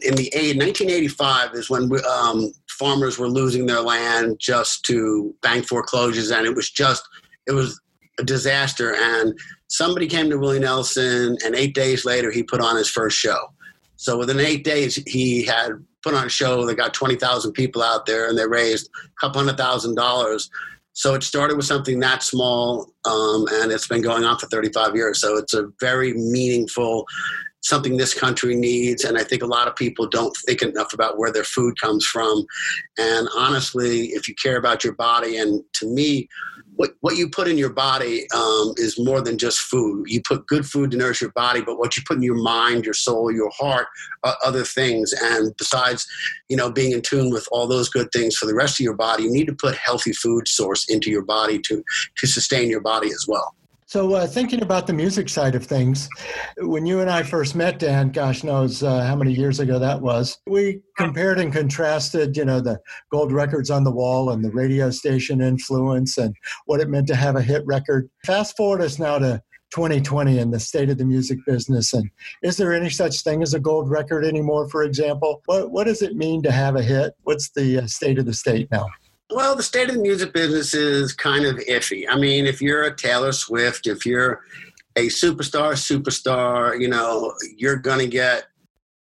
In 0.00 0.14
the 0.14 0.30
1985 0.32 1.54
is 1.54 1.68
when 1.68 1.90
um, 2.10 2.52
farmers 2.68 3.18
were 3.18 3.28
losing 3.28 3.66
their 3.66 3.82
land 3.82 4.36
just 4.38 4.84
to 4.86 5.34
bank 5.42 5.66
foreclosures 5.66 6.30
and 6.30 6.46
it 6.46 6.54
was 6.54 6.70
just 6.70 7.06
it 7.46 7.52
was 7.52 7.78
a 8.18 8.24
disaster 8.24 8.94
and 8.94 9.38
somebody 9.68 10.06
came 10.06 10.30
to 10.30 10.38
Willie 10.38 10.60
Nelson 10.60 11.36
and 11.44 11.54
8 11.54 11.74
days 11.74 12.04
later 12.04 12.30
he 12.30 12.42
put 12.42 12.60
on 12.60 12.76
his 12.76 12.88
first 12.88 13.18
show. 13.18 13.38
So 13.96 14.16
within 14.16 14.40
8 14.40 14.64
days 14.64 14.96
he 15.06 15.44
had 15.44 15.72
put 16.02 16.14
on 16.14 16.26
a 16.26 16.30
show 16.30 16.64
They 16.64 16.74
got 16.74 16.94
20,000 16.94 17.52
people 17.52 17.82
out 17.82 18.06
there 18.06 18.28
and 18.28 18.38
they 18.38 18.46
raised 18.46 18.88
a 19.04 19.20
couple 19.20 19.40
hundred 19.40 19.56
thousand 19.56 19.94
dollars. 19.94 20.50
So 20.92 21.14
it 21.14 21.22
started 21.22 21.56
with 21.56 21.66
something 21.66 22.00
that 22.00 22.22
small 22.22 22.92
um, 23.04 23.46
and 23.52 23.70
it's 23.72 23.86
been 23.86 24.02
going 24.02 24.24
on 24.24 24.38
for 24.38 24.46
35 24.46 24.94
years. 24.96 25.20
So 25.20 25.36
it's 25.36 25.54
a 25.54 25.68
very 25.80 26.12
meaningful 26.14 27.06
something 27.62 27.96
this 27.96 28.14
country 28.14 28.54
needs. 28.54 29.04
And 29.04 29.18
I 29.18 29.24
think 29.24 29.42
a 29.42 29.46
lot 29.46 29.68
of 29.68 29.76
people 29.76 30.06
don't 30.06 30.36
think 30.46 30.62
enough 30.62 30.92
about 30.92 31.18
where 31.18 31.32
their 31.32 31.44
food 31.44 31.78
comes 31.80 32.06
from. 32.06 32.44
And 32.98 33.28
honestly, 33.36 34.06
if 34.08 34.28
you 34.28 34.34
care 34.34 34.56
about 34.56 34.82
your 34.82 34.94
body, 34.94 35.36
and 35.36 35.62
to 35.74 35.86
me, 35.86 36.28
what, 36.80 36.94
what 37.00 37.16
you 37.18 37.28
put 37.28 37.46
in 37.46 37.58
your 37.58 37.74
body 37.74 38.26
um, 38.34 38.72
is 38.78 38.98
more 38.98 39.20
than 39.20 39.36
just 39.36 39.58
food. 39.58 40.06
You 40.08 40.22
put 40.26 40.46
good 40.46 40.64
food 40.64 40.90
to 40.92 40.96
nourish 40.96 41.20
your 41.20 41.32
body, 41.32 41.60
but 41.60 41.78
what 41.78 41.94
you 41.94 42.02
put 42.06 42.16
in 42.16 42.22
your 42.22 42.42
mind, 42.42 42.86
your 42.86 42.94
soul, 42.94 43.30
your 43.30 43.50
heart, 43.50 43.86
are 44.24 44.34
other 44.42 44.64
things. 44.64 45.12
And 45.12 45.54
besides, 45.58 46.06
you 46.48 46.56
know, 46.56 46.72
being 46.72 46.92
in 46.92 47.02
tune 47.02 47.32
with 47.32 47.46
all 47.52 47.66
those 47.66 47.90
good 47.90 48.08
things 48.14 48.34
for 48.34 48.46
the 48.46 48.54
rest 48.54 48.80
of 48.80 48.84
your 48.84 48.96
body, 48.96 49.24
you 49.24 49.30
need 49.30 49.46
to 49.48 49.54
put 49.54 49.76
healthy 49.76 50.14
food 50.14 50.48
source 50.48 50.88
into 50.88 51.10
your 51.10 51.22
body 51.22 51.58
to 51.66 51.84
to 52.16 52.26
sustain 52.26 52.70
your 52.70 52.80
body 52.80 53.08
as 53.08 53.26
well. 53.28 53.54
So, 53.90 54.14
uh, 54.14 54.24
thinking 54.24 54.62
about 54.62 54.86
the 54.86 54.92
music 54.92 55.28
side 55.28 55.56
of 55.56 55.66
things, 55.66 56.08
when 56.58 56.86
you 56.86 57.00
and 57.00 57.10
I 57.10 57.24
first 57.24 57.56
met, 57.56 57.80
Dan, 57.80 58.12
gosh 58.12 58.44
knows 58.44 58.84
uh, 58.84 59.04
how 59.04 59.16
many 59.16 59.32
years 59.32 59.58
ago 59.58 59.80
that 59.80 60.00
was, 60.00 60.38
we 60.46 60.80
compared 60.96 61.40
and 61.40 61.52
contrasted, 61.52 62.36
you 62.36 62.44
know, 62.44 62.60
the 62.60 62.78
gold 63.10 63.32
records 63.32 63.68
on 63.68 63.82
the 63.82 63.90
wall 63.90 64.30
and 64.30 64.44
the 64.44 64.52
radio 64.52 64.90
station 64.90 65.40
influence 65.40 66.18
and 66.18 66.36
what 66.66 66.78
it 66.78 66.88
meant 66.88 67.08
to 67.08 67.16
have 67.16 67.34
a 67.34 67.42
hit 67.42 67.66
record. 67.66 68.08
Fast 68.24 68.56
forward 68.56 68.80
us 68.80 69.00
now 69.00 69.18
to 69.18 69.42
2020 69.72 70.38
and 70.38 70.54
the 70.54 70.60
state 70.60 70.88
of 70.88 70.98
the 70.98 71.04
music 71.04 71.40
business. 71.44 71.92
And 71.92 72.08
is 72.44 72.56
there 72.56 72.72
any 72.72 72.90
such 72.90 73.22
thing 73.22 73.42
as 73.42 73.54
a 73.54 73.60
gold 73.60 73.90
record 73.90 74.24
anymore, 74.24 74.68
for 74.68 74.84
example? 74.84 75.42
What, 75.46 75.72
what 75.72 75.88
does 75.88 76.00
it 76.00 76.14
mean 76.14 76.44
to 76.44 76.52
have 76.52 76.76
a 76.76 76.82
hit? 76.82 77.14
What's 77.24 77.50
the 77.50 77.78
uh, 77.78 77.86
state 77.88 78.20
of 78.20 78.26
the 78.26 78.34
state 78.34 78.70
now? 78.70 78.86
Well, 79.32 79.54
the 79.54 79.62
state 79.62 79.88
of 79.88 79.94
the 79.94 80.02
music 80.02 80.32
business 80.32 80.74
is 80.74 81.12
kind 81.12 81.44
of 81.44 81.56
iffy. 81.56 82.04
I 82.08 82.18
mean, 82.18 82.46
if 82.46 82.60
you're 82.60 82.82
a 82.82 82.94
Taylor 82.94 83.30
Swift, 83.30 83.86
if 83.86 84.04
you're 84.04 84.42
a 84.96 85.06
superstar, 85.06 85.72
superstar, 85.74 86.80
you 86.80 86.88
know, 86.88 87.32
you're 87.56 87.76
going 87.76 88.00
to 88.00 88.08
get 88.08 88.46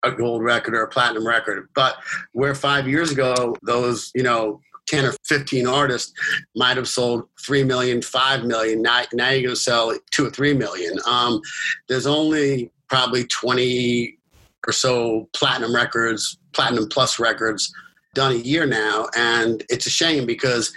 a 0.02 0.12
gold 0.12 0.42
record 0.42 0.75
or 0.75 0.82
a 0.82 0.88
platinum 0.88 1.26
record. 1.26 1.68
But 1.75 1.97
where 2.32 2.54
five 2.54 2.87
years 2.87 3.11
ago, 3.11 3.56
those, 3.62 4.11
you 4.14 4.23
know, 4.23 4.61
10 4.88 5.06
or 5.06 5.14
15 5.26 5.66
artists 5.66 6.12
might 6.54 6.76
have 6.76 6.88
sold 6.88 7.25
3 7.44 7.64
million, 7.64 8.02
5 8.02 8.44
million. 8.44 8.82
Now, 8.82 9.04
now 9.14 9.30
you're 9.30 9.42
going 9.42 9.54
to 9.54 9.56
sell 9.56 9.97
2 10.11 10.26
or 10.26 10.30
3 10.30 10.52
million. 10.54 10.99
Um, 11.06 11.40
there's 11.88 12.06
only 12.06 12.70
probably 12.88 13.25
20 13.25 14.18
or 14.66 14.73
so 14.73 15.28
platinum 15.32 15.75
records, 15.75 16.38
platinum 16.52 16.87
plus 16.88 17.18
records 17.18 17.73
done 18.18 18.32
a 18.32 18.46
year 18.52 18.66
now, 18.66 19.06
and 19.16 19.62
it's 19.68 19.87
a 19.87 19.90
shame 19.90 20.26
because 20.26 20.72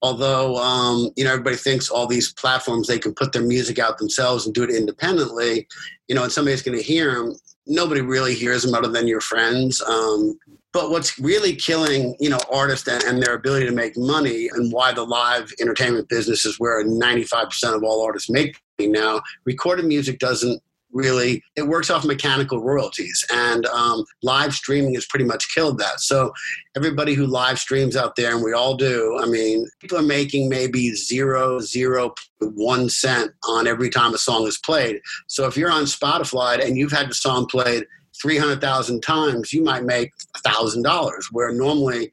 although 0.00 0.56
um, 0.56 1.10
you 1.14 1.24
know 1.24 1.32
everybody 1.32 1.56
thinks 1.56 1.90
all 1.90 2.06
these 2.06 2.32
platforms 2.32 2.86
they 2.86 2.98
can 2.98 3.12
put 3.12 3.32
their 3.32 3.42
music 3.42 3.78
out 3.78 3.98
themselves 3.98 4.46
and 4.46 4.54
do 4.54 4.62
it 4.62 4.70
independently, 4.70 5.68
you 6.08 6.14
know, 6.14 6.22
and 6.22 6.32
somebody's 6.32 6.62
going 6.62 6.76
to 6.76 6.82
hear 6.82 7.14
them. 7.14 7.34
Nobody 7.66 8.00
really 8.00 8.34
hears 8.34 8.62
them 8.62 8.74
other 8.74 8.88
than 8.88 9.06
your 9.06 9.20
friends. 9.20 9.82
Um, 9.82 10.38
but 10.72 10.90
what's 10.90 11.18
really 11.18 11.54
killing, 11.54 12.16
you 12.18 12.30
know, 12.30 12.38
artists 12.50 12.88
and, 12.88 13.02
and, 13.04 13.22
their 13.22 13.34
ability 13.34 13.66
to 13.66 13.72
make 13.72 13.96
money, 13.96 14.48
and 14.48 14.72
why 14.72 14.92
the 14.92 15.04
live 15.04 15.52
entertainment 15.60 16.08
business 16.08 16.46
is 16.46 16.58
where 16.58 16.82
95% 16.82 17.74
of 17.74 17.82
all 17.82 18.04
artists 18.04 18.30
make 18.30 18.58
now. 18.78 19.20
Recorded 19.44 19.86
music 19.86 20.18
doesn't 20.18 20.62
really 20.96 21.42
it 21.54 21.68
works 21.68 21.90
off 21.90 22.04
mechanical 22.04 22.62
royalties. 22.62 23.24
And 23.30 23.66
um, 23.66 24.04
live 24.22 24.54
streaming 24.54 24.94
has 24.94 25.06
pretty 25.06 25.26
much 25.26 25.54
killed 25.54 25.78
that. 25.78 26.00
So 26.00 26.32
everybody 26.74 27.14
who 27.14 27.26
live 27.26 27.58
streams 27.58 27.96
out 27.96 28.16
there 28.16 28.34
and 28.34 28.44
we 28.44 28.52
all 28.52 28.76
do 28.76 29.18
i 29.22 29.26
mean 29.26 29.66
people 29.80 29.98
are 29.98 30.02
making 30.02 30.48
maybe 30.48 30.94
zero 30.94 31.58
zero 31.58 32.14
one 32.40 32.88
cent 32.88 33.32
on 33.48 33.66
every 33.66 33.88
time 33.88 34.12
a 34.14 34.18
song 34.18 34.46
is 34.46 34.58
played. 34.58 35.00
So 35.26 35.46
if 35.46 35.56
you're 35.56 35.70
on 35.70 35.84
spotify 35.84 36.64
and 36.64 36.76
you've 36.76 36.92
had 36.92 37.10
the 37.10 37.14
song 37.14 37.46
played 37.46 37.84
300000 38.20 39.02
times 39.02 39.52
you 39.52 39.62
might 39.62 39.84
make 39.84 40.10
$1000 40.46 41.10
where 41.32 41.52
normally 41.52 42.10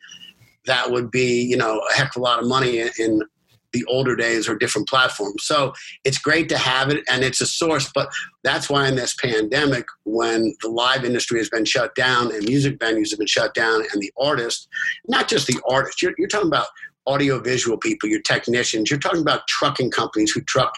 that 0.65 0.91
would 0.91 1.11
be 1.11 1.41
you 1.41 1.57
know 1.57 1.81
a 1.89 1.93
heck 1.93 2.15
of 2.15 2.19
a 2.19 2.23
lot 2.23 2.39
of 2.39 2.47
money 2.47 2.79
in, 2.79 2.89
in 2.99 3.21
the 3.73 3.83
older 3.85 4.15
days 4.15 4.47
or 4.47 4.55
different 4.55 4.87
platforms. 4.87 5.43
So 5.43 5.73
it's 6.03 6.17
great 6.17 6.47
to 6.49 6.57
have 6.57 6.89
it 6.89 7.03
and 7.09 7.23
it's 7.23 7.41
a 7.41 7.45
source, 7.45 7.91
but 7.93 8.09
that's 8.43 8.69
why 8.69 8.87
in 8.87 8.95
this 8.95 9.15
pandemic, 9.15 9.85
when 10.05 10.55
the 10.61 10.69
live 10.69 11.03
industry 11.03 11.39
has 11.39 11.49
been 11.49 11.65
shut 11.65 11.93
down 11.95 12.33
and 12.33 12.45
music 12.45 12.79
venues 12.79 13.09
have 13.09 13.19
been 13.19 13.27
shut 13.27 13.53
down 13.53 13.83
and 13.91 14.01
the 14.01 14.11
artist, 14.17 14.67
not 15.07 15.27
just 15.27 15.47
the 15.47 15.59
artist, 15.67 16.01
you're, 16.01 16.13
you're 16.17 16.27
talking 16.27 16.47
about 16.47 16.67
audiovisual 17.07 17.77
people, 17.77 18.07
your 18.07 18.21
technicians, 18.21 18.89
you're 18.89 18.99
talking 18.99 19.21
about 19.21 19.47
trucking 19.47 19.91
companies 19.91 20.31
who 20.31 20.41
truck 20.41 20.73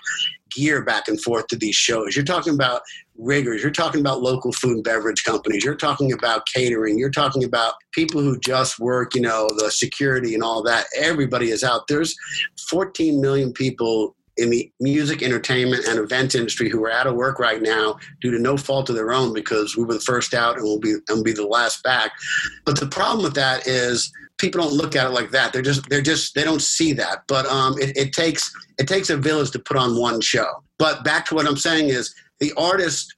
gear 0.56 0.84
back 0.84 1.08
and 1.08 1.22
forth 1.22 1.48
to 1.48 1.56
these 1.56 1.76
shows. 1.76 2.16
You're 2.16 2.26
talking 2.26 2.54
about 2.54 2.82
riggers. 3.18 3.62
You're 3.62 3.72
talking 3.72 4.02
about 4.02 4.22
local 4.22 4.52
food 4.52 4.76
and 4.76 4.84
beverage 4.84 5.24
companies. 5.24 5.64
You're 5.64 5.76
talking 5.76 6.12
about 6.12 6.46
catering. 6.48 6.98
You're 6.98 7.12
talking 7.12 7.44
about 7.44 7.76
people 7.92 8.22
who 8.22 8.40
just 8.40 8.80
work, 8.80 9.16
you 9.16 9.22
know, 9.22 9.48
the 9.58 9.72
security 9.72 10.34
and 10.34 10.44
all 10.44 10.64
that. 10.64 10.86
Everybody 10.98 11.52
is 11.52 11.64
out. 11.64 11.88
There's 11.88 12.16
14 12.70 13.22
million 13.22 13.54
people 13.54 14.16
in 14.38 14.50
the 14.50 14.70
music, 14.80 15.24
entertainment, 15.24 15.88
and 15.88 15.98
event 15.98 16.36
industry 16.36 16.70
who 16.70 16.84
are 16.84 16.92
out 16.92 17.08
of 17.08 17.16
work 17.16 17.40
right 17.40 17.62
now 17.62 17.98
due 18.22 18.32
to 18.32 18.40
no 18.40 18.58
fault 18.58 18.90
of 18.90 18.96
their 18.96 19.14
own 19.14 19.34
because 19.34 19.78
we 19.78 19.86
were 19.86 19.94
the 19.94 20.00
first 20.02 20.34
out 20.34 20.56
and 20.56 20.64
we'll 20.64 20.80
be 20.80 20.92
and 20.92 21.04
we'll 21.10 21.24
be 21.24 21.32
the 21.32 21.48
last 21.48 21.82
back. 21.84 22.12
But 22.66 22.80
the 22.80 22.88
problem 22.88 23.24
with 23.24 23.36
that 23.36 23.66
is 23.66 24.12
people 24.38 24.62
don't 24.62 24.74
look 24.74 24.96
at 24.96 25.08
it 25.08 25.12
like 25.12 25.32
that. 25.32 25.54
They're 25.54 25.62
just 25.62 25.88
they're 25.90 26.02
just 26.02 26.36
they 26.36 26.44
don't 26.44 26.62
see 26.62 26.94
that. 26.94 27.24
But 27.28 27.46
um, 27.46 27.78
it, 27.80 27.96
it 27.98 28.14
takes 28.14 28.54
it 28.78 28.88
takes 28.88 29.10
a 29.10 29.18
village 29.18 29.52
to 29.52 29.60
put 29.60 29.78
on 29.78 30.00
one 30.00 30.22
show. 30.22 30.64
But 30.78 31.04
back 31.04 31.26
to 31.28 31.36
what 31.36 31.48
I'm 31.48 31.58
saying 31.58 31.90
is 31.90 32.14
the 32.40 32.54
artists 32.58 33.14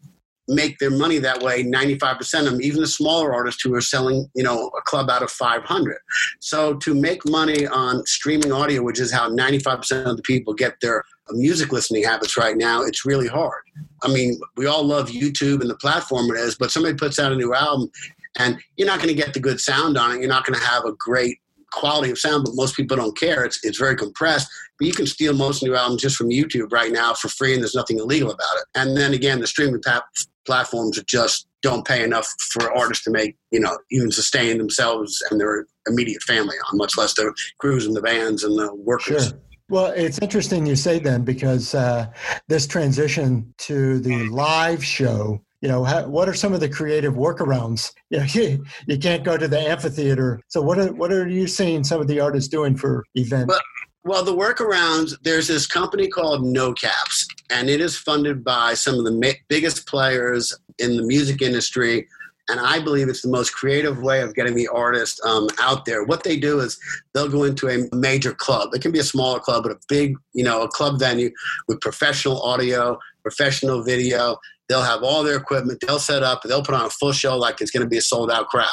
make 0.47 0.77
their 0.79 0.91
money 0.91 1.17
that 1.17 1.41
way 1.41 1.63
95% 1.63 2.39
of 2.39 2.45
them 2.45 2.61
even 2.61 2.79
the 2.79 2.87
smaller 2.87 3.33
artists 3.33 3.61
who 3.61 3.73
are 3.75 3.81
selling 3.81 4.29
you 4.33 4.43
know 4.43 4.71
a 4.77 4.81
club 4.83 5.09
out 5.09 5.21
of 5.21 5.29
500 5.29 5.97
so 6.39 6.75
to 6.75 6.93
make 6.93 7.27
money 7.27 7.67
on 7.67 8.05
streaming 8.05 8.51
audio 8.51 8.81
which 8.81 8.99
is 8.99 9.11
how 9.11 9.29
95% 9.29 10.05
of 10.05 10.15
the 10.15 10.23
people 10.23 10.53
get 10.53 10.75
their 10.81 11.03
music 11.31 11.73
listening 11.73 12.03
habits 12.03 12.37
right 12.37 12.55
now 12.55 12.81
it's 12.81 13.05
really 13.05 13.27
hard 13.27 13.61
i 14.03 14.07
mean 14.07 14.39
we 14.55 14.65
all 14.65 14.85
love 14.85 15.09
youtube 15.09 15.59
and 15.59 15.69
the 15.69 15.75
platform 15.75 16.29
it 16.31 16.37
is 16.37 16.55
but 16.55 16.71
somebody 16.71 16.95
puts 16.95 17.19
out 17.19 17.33
a 17.33 17.35
new 17.35 17.53
album 17.53 17.89
and 18.37 18.59
you're 18.75 18.87
not 18.87 18.99
going 18.99 19.13
to 19.13 19.21
get 19.21 19.33
the 19.33 19.39
good 19.39 19.59
sound 19.59 19.97
on 19.97 20.11
it. 20.11 20.19
You're 20.19 20.29
not 20.29 20.45
going 20.45 20.59
to 20.59 20.65
have 20.65 20.85
a 20.85 20.93
great 20.93 21.37
quality 21.71 22.11
of 22.11 22.17
sound, 22.17 22.45
but 22.45 22.55
most 22.55 22.75
people 22.75 22.97
don't 22.97 23.17
care. 23.17 23.43
It's 23.43 23.63
it's 23.63 23.77
very 23.77 23.95
compressed. 23.95 24.49
But 24.79 24.87
you 24.87 24.93
can 24.93 25.07
steal 25.07 25.33
most 25.33 25.63
new 25.63 25.75
albums 25.75 26.01
just 26.01 26.15
from 26.15 26.29
YouTube 26.29 26.71
right 26.71 26.91
now 26.91 27.13
for 27.13 27.29
free, 27.29 27.53
and 27.53 27.61
there's 27.61 27.75
nothing 27.75 27.99
illegal 27.99 28.29
about 28.29 28.57
it. 28.57 28.65
And 28.75 28.95
then 28.95 29.13
again, 29.13 29.39
the 29.39 29.47
streaming 29.47 29.81
platforms 30.45 31.01
just 31.03 31.47
don't 31.63 31.85
pay 31.85 32.03
enough 32.03 32.31
for 32.51 32.71
artists 32.71 33.03
to 33.05 33.11
make 33.11 33.35
you 33.51 33.59
know 33.59 33.77
even 33.91 34.11
sustain 34.11 34.57
themselves 34.57 35.21
and 35.29 35.39
their 35.39 35.65
immediate 35.87 36.21
family 36.23 36.55
on, 36.71 36.77
much 36.77 36.97
less 36.97 37.13
the 37.13 37.33
crews 37.59 37.85
and 37.85 37.95
the 37.95 38.01
bands 38.01 38.43
and 38.43 38.57
the 38.57 38.73
workers. 38.75 39.29
Sure. 39.29 39.39
Well, 39.69 39.87
it's 39.87 40.19
interesting 40.19 40.65
you 40.65 40.77
say 40.77 40.97
then 40.99 41.23
because 41.23 41.75
uh, 41.75 42.07
this 42.47 42.67
transition 42.67 43.53
to 43.59 43.99
the 43.99 44.29
live 44.29 44.83
show 44.83 45.41
you 45.61 45.67
know 45.67 45.83
how, 45.83 46.07
what 46.07 46.29
are 46.29 46.33
some 46.33 46.53
of 46.53 46.59
the 46.59 46.69
creative 46.69 47.15
workarounds 47.15 47.91
you, 48.09 48.19
know, 48.19 48.63
you, 48.87 48.97
can't 48.97 49.23
go 49.23 49.37
to 49.37 49.47
the 49.47 49.59
amphitheater 49.59 50.39
so 50.47 50.61
what 50.61 50.77
are 50.77 50.93
what 50.93 51.11
are 51.11 51.27
you 51.27 51.47
seeing 51.47 51.83
some 51.83 52.01
of 52.01 52.07
the 52.07 52.19
artists 52.19 52.49
doing 52.49 52.75
for 52.75 53.03
events 53.15 53.47
well, 53.47 53.61
well 54.03 54.23
the 54.23 54.35
workarounds 54.35 55.15
there's 55.23 55.47
this 55.47 55.65
company 55.65 56.07
called 56.07 56.45
no 56.45 56.73
caps 56.73 57.27
and 57.49 57.69
it 57.69 57.81
is 57.81 57.97
funded 57.97 58.43
by 58.43 58.73
some 58.73 58.95
of 58.95 59.05
the 59.05 59.11
ma- 59.11 59.39
biggest 59.47 59.87
players 59.87 60.55
in 60.79 60.95
the 60.95 61.03
music 61.03 61.41
industry 61.41 62.07
and 62.49 62.59
I 62.59 62.79
believe 62.79 63.09
it's 63.09 63.21
the 63.21 63.29
most 63.29 63.53
creative 63.53 64.01
way 64.01 64.21
of 64.21 64.33
getting 64.33 64.55
the 64.55 64.69
artist 64.69 65.19
um, 65.25 65.47
out 65.59 65.85
there. 65.85 66.05
What 66.05 66.23
they 66.23 66.37
do 66.37 66.61
is 66.61 66.79
they'll 67.13 67.27
go 67.27 67.43
into 67.43 67.67
a 67.67 67.93
major 67.93 68.33
club. 68.33 68.69
It 68.73 68.81
can 68.81 68.91
be 68.91 68.99
a 68.99 69.03
smaller 69.03 69.39
club, 69.39 69.63
but 69.63 69.73
a 69.73 69.79
big, 69.89 70.15
you 70.33 70.45
know, 70.45 70.61
a 70.61 70.69
club 70.69 70.97
venue 70.97 71.29
with 71.67 71.81
professional 71.81 72.41
audio, 72.41 72.97
professional 73.21 73.83
video. 73.83 74.37
They'll 74.69 74.83
have 74.83 75.03
all 75.03 75.23
their 75.23 75.37
equipment. 75.37 75.79
They'll 75.85 75.99
set 75.99 76.23
up. 76.23 76.41
They'll 76.43 76.63
put 76.63 76.75
on 76.75 76.85
a 76.85 76.89
full 76.89 77.11
show 77.11 77.37
like 77.37 77.61
it's 77.61 77.71
going 77.71 77.85
to 77.85 77.89
be 77.89 77.97
a 77.97 78.01
sold 78.01 78.31
out 78.31 78.47
crowd. 78.47 78.67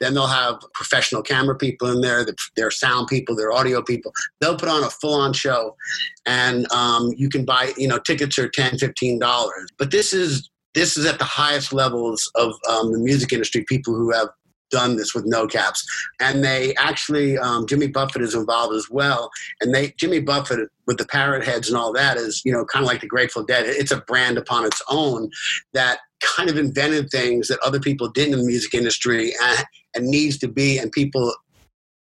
Then 0.00 0.14
they'll 0.14 0.26
have 0.26 0.60
professional 0.74 1.22
camera 1.22 1.56
people 1.56 1.88
in 1.88 2.00
there, 2.00 2.26
their 2.56 2.70
sound 2.70 3.08
people, 3.08 3.34
their 3.34 3.52
audio 3.52 3.82
people. 3.82 4.12
They'll 4.40 4.58
put 4.58 4.68
on 4.68 4.84
a 4.84 4.90
full 4.90 5.14
on 5.14 5.32
show, 5.32 5.76
and 6.26 6.70
um, 6.72 7.12
you 7.16 7.28
can 7.28 7.44
buy. 7.44 7.72
You 7.76 7.88
know, 7.88 7.98
tickets 7.98 8.38
are 8.38 8.48
10 8.48 8.78
15 8.78 9.18
dollars. 9.18 9.70
But 9.78 9.90
this 9.90 10.12
is 10.12 10.50
this 10.74 10.96
is 10.96 11.06
at 11.06 11.18
the 11.18 11.24
highest 11.24 11.72
levels 11.72 12.30
of 12.34 12.54
um, 12.68 12.92
the 12.92 12.98
music 12.98 13.32
industry. 13.32 13.64
People 13.68 13.94
who 13.94 14.10
have 14.12 14.28
done 14.72 14.96
this 14.96 15.14
with 15.14 15.24
no 15.24 15.46
caps. 15.46 15.86
And 16.18 16.42
they 16.42 16.74
actually, 16.76 17.38
um, 17.38 17.66
Jimmy 17.66 17.86
Buffett 17.86 18.22
is 18.22 18.34
involved 18.34 18.74
as 18.74 18.88
well. 18.90 19.30
And 19.60 19.72
they, 19.72 19.94
Jimmy 19.98 20.20
Buffett 20.20 20.68
with 20.86 20.98
the 20.98 21.06
parrot 21.06 21.44
heads 21.44 21.68
and 21.68 21.76
all 21.76 21.92
that 21.92 22.16
is, 22.16 22.42
you 22.44 22.52
know, 22.52 22.64
kind 22.64 22.82
of 22.82 22.88
like 22.88 23.02
the 23.02 23.06
Grateful 23.06 23.44
Dead. 23.44 23.64
It's 23.66 23.92
a 23.92 24.00
brand 24.00 24.38
upon 24.38 24.64
its 24.64 24.82
own 24.90 25.30
that 25.74 26.00
kind 26.20 26.50
of 26.50 26.56
invented 26.56 27.10
things 27.10 27.48
that 27.48 27.60
other 27.60 27.78
people 27.78 28.08
didn't 28.08 28.34
in 28.34 28.40
the 28.40 28.46
music 28.46 28.74
industry 28.74 29.32
and, 29.40 29.64
and 29.94 30.06
needs 30.06 30.38
to 30.38 30.48
be. 30.48 30.78
And 30.78 30.90
people, 30.90 31.32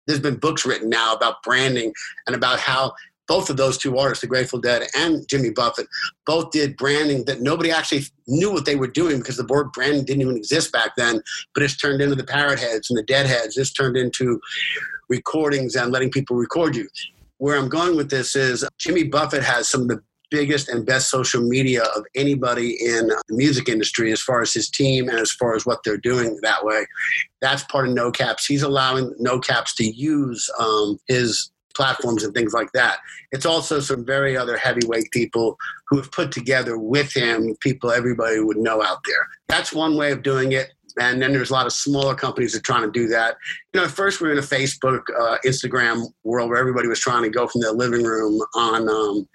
there's 0.07 0.19
been 0.19 0.37
books 0.37 0.65
written 0.65 0.89
now 0.89 1.13
about 1.13 1.43
branding 1.43 1.93
and 2.25 2.35
about 2.35 2.59
how 2.59 2.93
both 3.27 3.49
of 3.49 3.57
those 3.57 3.77
two 3.77 3.97
artists, 3.97 4.21
the 4.21 4.27
Grateful 4.27 4.59
Dead 4.59 4.87
and 4.95 5.27
Jimmy 5.27 5.49
Buffett, 5.49 5.87
both 6.25 6.51
did 6.51 6.77
branding 6.77 7.25
that 7.25 7.41
nobody 7.41 7.71
actually 7.71 8.03
knew 8.27 8.51
what 8.51 8.65
they 8.65 8.75
were 8.75 8.87
doing 8.87 9.19
because 9.19 9.37
the 9.37 9.45
word 9.45 9.71
branding 9.71 10.05
didn't 10.05 10.21
even 10.21 10.37
exist 10.37 10.71
back 10.71 10.95
then. 10.95 11.21
But 11.53 11.63
it's 11.63 11.77
turned 11.77 12.01
into 12.01 12.15
the 12.15 12.23
Parrot 12.23 12.59
Heads 12.59 12.89
and 12.89 12.97
the 12.97 13.03
Dead 13.03 13.25
Heads. 13.25 13.57
It's 13.57 13.73
turned 13.73 13.97
into 13.97 14.39
recordings 15.09 15.75
and 15.75 15.91
letting 15.91 16.11
people 16.11 16.35
record 16.35 16.75
you. 16.75 16.87
Where 17.37 17.57
I'm 17.57 17.69
going 17.69 17.95
with 17.95 18.09
this 18.09 18.35
is 18.35 18.65
Jimmy 18.77 19.03
Buffett 19.03 19.43
has 19.43 19.67
some 19.67 19.81
of 19.81 19.87
the 19.89 20.01
biggest 20.31 20.69
and 20.69 20.85
best 20.85 21.09
social 21.09 21.41
media 21.41 21.83
of 21.95 22.03
anybody 22.15 22.77
in 22.83 23.07
the 23.07 23.21
music 23.29 23.69
industry 23.69 24.11
as 24.11 24.21
far 24.21 24.41
as 24.41 24.53
his 24.53 24.69
team 24.69 25.07
and 25.07 25.19
as 25.19 25.31
far 25.31 25.55
as 25.55 25.65
what 25.65 25.79
they're 25.83 25.97
doing 25.97 26.37
that 26.41 26.65
way. 26.65 26.85
That's 27.41 27.63
part 27.63 27.87
of 27.87 27.93
No 27.93 28.11
Caps. 28.11 28.45
He's 28.45 28.63
allowing 28.63 29.13
No 29.19 29.39
Caps 29.39 29.75
to 29.75 29.85
use 29.85 30.49
um, 30.59 30.97
his 31.07 31.51
platforms 31.75 32.23
and 32.23 32.33
things 32.33 32.53
like 32.53 32.71
that. 32.73 32.97
It's 33.31 33.45
also 33.45 33.79
some 33.79 34.05
very 34.05 34.37
other 34.37 34.57
heavyweight 34.57 35.11
people 35.11 35.57
who 35.87 35.97
have 35.97 36.11
put 36.11 36.31
together 36.31 36.77
with 36.77 37.13
him 37.15 37.55
people 37.61 37.91
everybody 37.91 38.39
would 38.39 38.57
know 38.57 38.83
out 38.83 38.99
there. 39.05 39.27
That's 39.47 39.73
one 39.73 39.95
way 39.95 40.11
of 40.11 40.23
doing 40.23 40.53
it. 40.53 40.73
And 40.99 41.21
then 41.21 41.33
there's 41.33 41.49
a 41.49 41.53
lot 41.53 41.65
of 41.65 41.73
smaller 41.73 42.15
companies 42.15 42.53
that 42.53 42.59
are 42.59 42.61
trying 42.61 42.83
to 42.83 42.91
do 42.91 43.07
that. 43.09 43.35
You 43.73 43.81
know, 43.81 43.85
at 43.85 43.91
first 43.91 44.21
we 44.21 44.27
were 44.27 44.33
in 44.33 44.39
a 44.39 44.41
Facebook, 44.41 45.01
uh, 45.19 45.37
Instagram 45.45 46.05
world 46.23 46.49
where 46.49 46.59
everybody 46.59 46.87
was 46.87 47.01
trying 47.01 47.23
to 47.23 47.29
go 47.29 47.47
from 47.47 47.61
their 47.61 47.73
living 47.73 48.03
room 48.03 48.41
on 48.55 48.87
um, 48.87 49.27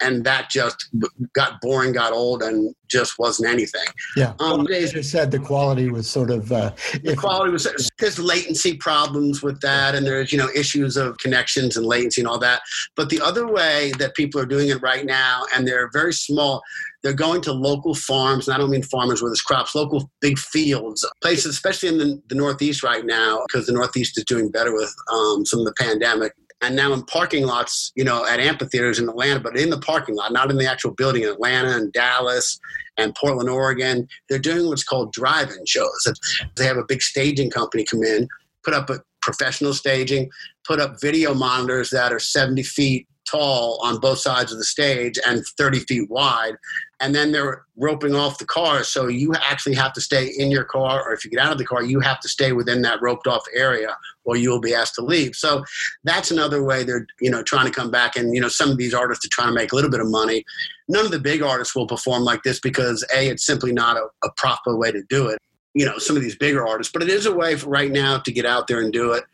and 0.00 0.24
that 0.24 0.50
just 0.50 0.88
got 1.34 1.60
boring, 1.60 1.92
got 1.92 2.12
old, 2.12 2.42
and 2.42 2.74
just 2.88 3.18
wasn't 3.18 3.48
anything. 3.48 3.86
Yeah, 4.16 4.34
um, 4.38 4.66
as 4.68 4.92
you 4.92 5.02
said, 5.02 5.30
the 5.30 5.38
quality 5.38 5.90
was 5.90 6.08
sort 6.08 6.30
of 6.30 6.50
uh, 6.50 6.72
the 7.02 7.16
quality 7.16 7.52
was 7.52 7.66
there's 7.98 8.18
latency 8.18 8.76
problems 8.76 9.42
with 9.42 9.60
that, 9.60 9.94
and 9.94 10.06
there's 10.06 10.32
you 10.32 10.38
know 10.38 10.48
issues 10.54 10.96
of 10.96 11.18
connections 11.18 11.76
and 11.76 11.86
latency 11.86 12.20
and 12.20 12.28
all 12.28 12.38
that. 12.38 12.62
But 12.96 13.08
the 13.08 13.20
other 13.20 13.46
way 13.46 13.92
that 13.98 14.14
people 14.14 14.40
are 14.40 14.46
doing 14.46 14.68
it 14.68 14.82
right 14.82 15.06
now, 15.06 15.42
and 15.54 15.66
they're 15.66 15.90
very 15.92 16.12
small. 16.12 16.62
They're 17.02 17.12
going 17.12 17.42
to 17.42 17.52
local 17.52 17.94
farms, 17.94 18.48
and 18.48 18.54
I 18.54 18.58
don't 18.58 18.70
mean 18.70 18.82
farmers 18.82 19.20
where 19.20 19.30
there's 19.30 19.42
crops, 19.42 19.74
local 19.74 20.10
big 20.20 20.38
fields, 20.38 21.06
places, 21.22 21.46
especially 21.46 21.90
in 21.90 21.98
the, 21.98 22.22
the 22.28 22.34
Northeast 22.34 22.82
right 22.82 23.04
now, 23.04 23.42
because 23.46 23.66
the 23.66 23.74
Northeast 23.74 24.16
is 24.16 24.24
doing 24.24 24.50
better 24.50 24.72
with 24.72 24.94
um, 25.12 25.44
some 25.44 25.60
of 25.60 25.66
the 25.66 25.74
pandemic 25.78 26.32
and 26.64 26.76
now 26.76 26.92
in 26.92 27.02
parking 27.04 27.46
lots, 27.46 27.92
you 27.94 28.04
know, 28.04 28.26
at 28.26 28.40
amphitheaters 28.40 28.98
in 28.98 29.08
Atlanta, 29.08 29.40
but 29.40 29.56
in 29.56 29.70
the 29.70 29.80
parking 29.80 30.14
lot, 30.14 30.32
not 30.32 30.50
in 30.50 30.56
the 30.56 30.68
actual 30.68 30.92
building 30.92 31.22
in 31.22 31.28
Atlanta 31.28 31.76
and 31.76 31.92
Dallas 31.92 32.58
and 32.96 33.14
Portland, 33.14 33.48
Oregon, 33.48 34.08
they're 34.28 34.38
doing 34.38 34.68
what's 34.68 34.84
called 34.84 35.12
drive-in 35.12 35.66
shows. 35.66 36.08
They 36.56 36.66
have 36.66 36.76
a 36.76 36.84
big 36.86 37.02
staging 37.02 37.50
company 37.50 37.84
come 37.84 38.02
in, 38.02 38.28
put 38.64 38.74
up 38.74 38.90
a 38.90 39.00
professional 39.20 39.74
staging, 39.74 40.30
put 40.66 40.80
up 40.80 41.00
video 41.00 41.34
monitors 41.34 41.90
that 41.90 42.12
are 42.12 42.18
70 42.18 42.62
feet 42.62 43.08
tall 43.30 43.78
on 43.82 43.98
both 43.98 44.18
sides 44.18 44.52
of 44.52 44.58
the 44.58 44.64
stage 44.64 45.18
and 45.26 45.44
30 45.58 45.80
feet 45.80 46.10
wide. 46.10 46.54
And 47.00 47.14
then 47.14 47.32
they're 47.32 47.64
roping 47.76 48.14
off 48.14 48.38
the 48.38 48.46
car. 48.46 48.84
So 48.84 49.08
you 49.08 49.34
actually 49.34 49.74
have 49.74 49.92
to 49.94 50.00
stay 50.00 50.26
in 50.38 50.50
your 50.50 50.64
car, 50.64 51.02
or 51.02 51.12
if 51.12 51.24
you 51.24 51.30
get 51.30 51.40
out 51.40 51.52
of 51.52 51.58
the 51.58 51.64
car, 51.64 51.82
you 51.82 52.00
have 52.00 52.20
to 52.20 52.28
stay 52.28 52.52
within 52.52 52.82
that 52.82 53.02
roped 53.02 53.26
off 53.26 53.44
area 53.54 53.96
or 54.24 54.36
you'll 54.36 54.60
be 54.60 54.74
asked 54.74 54.94
to 54.94 55.02
leave. 55.02 55.34
So 55.34 55.64
that's 56.04 56.30
another 56.30 56.64
way 56.64 56.82
they're, 56.82 57.06
you 57.20 57.30
know, 57.30 57.42
trying 57.42 57.66
to 57.66 57.72
come 57.72 57.90
back. 57.90 58.16
And, 58.16 58.34
you 58.34 58.40
know, 58.40 58.48
some 58.48 58.70
of 58.70 58.78
these 58.78 58.94
artists 58.94 59.24
are 59.26 59.30
trying 59.30 59.48
to 59.48 59.54
make 59.54 59.72
a 59.72 59.74
little 59.74 59.90
bit 59.90 60.00
of 60.00 60.08
money. 60.08 60.44
None 60.88 61.04
of 61.04 61.10
the 61.10 61.18
big 61.18 61.42
artists 61.42 61.74
will 61.74 61.86
perform 61.86 62.22
like 62.22 62.42
this 62.42 62.60
because 62.60 63.04
A, 63.14 63.28
it's 63.28 63.44
simply 63.44 63.72
not 63.72 63.96
a, 63.96 64.06
a 64.24 64.30
proper 64.36 64.76
way 64.76 64.92
to 64.92 65.02
do 65.08 65.28
it. 65.28 65.38
You 65.74 65.84
know, 65.84 65.98
some 65.98 66.16
of 66.16 66.22
these 66.22 66.36
bigger 66.36 66.66
artists, 66.66 66.92
but 66.92 67.02
it 67.02 67.08
is 67.08 67.26
a 67.26 67.34
way 67.34 67.54
right 67.56 67.90
now 67.90 68.18
to 68.18 68.32
get 68.32 68.46
out 68.46 68.68
there 68.68 68.80
and 68.80 68.92
do 68.92 69.12
it. 69.12 69.24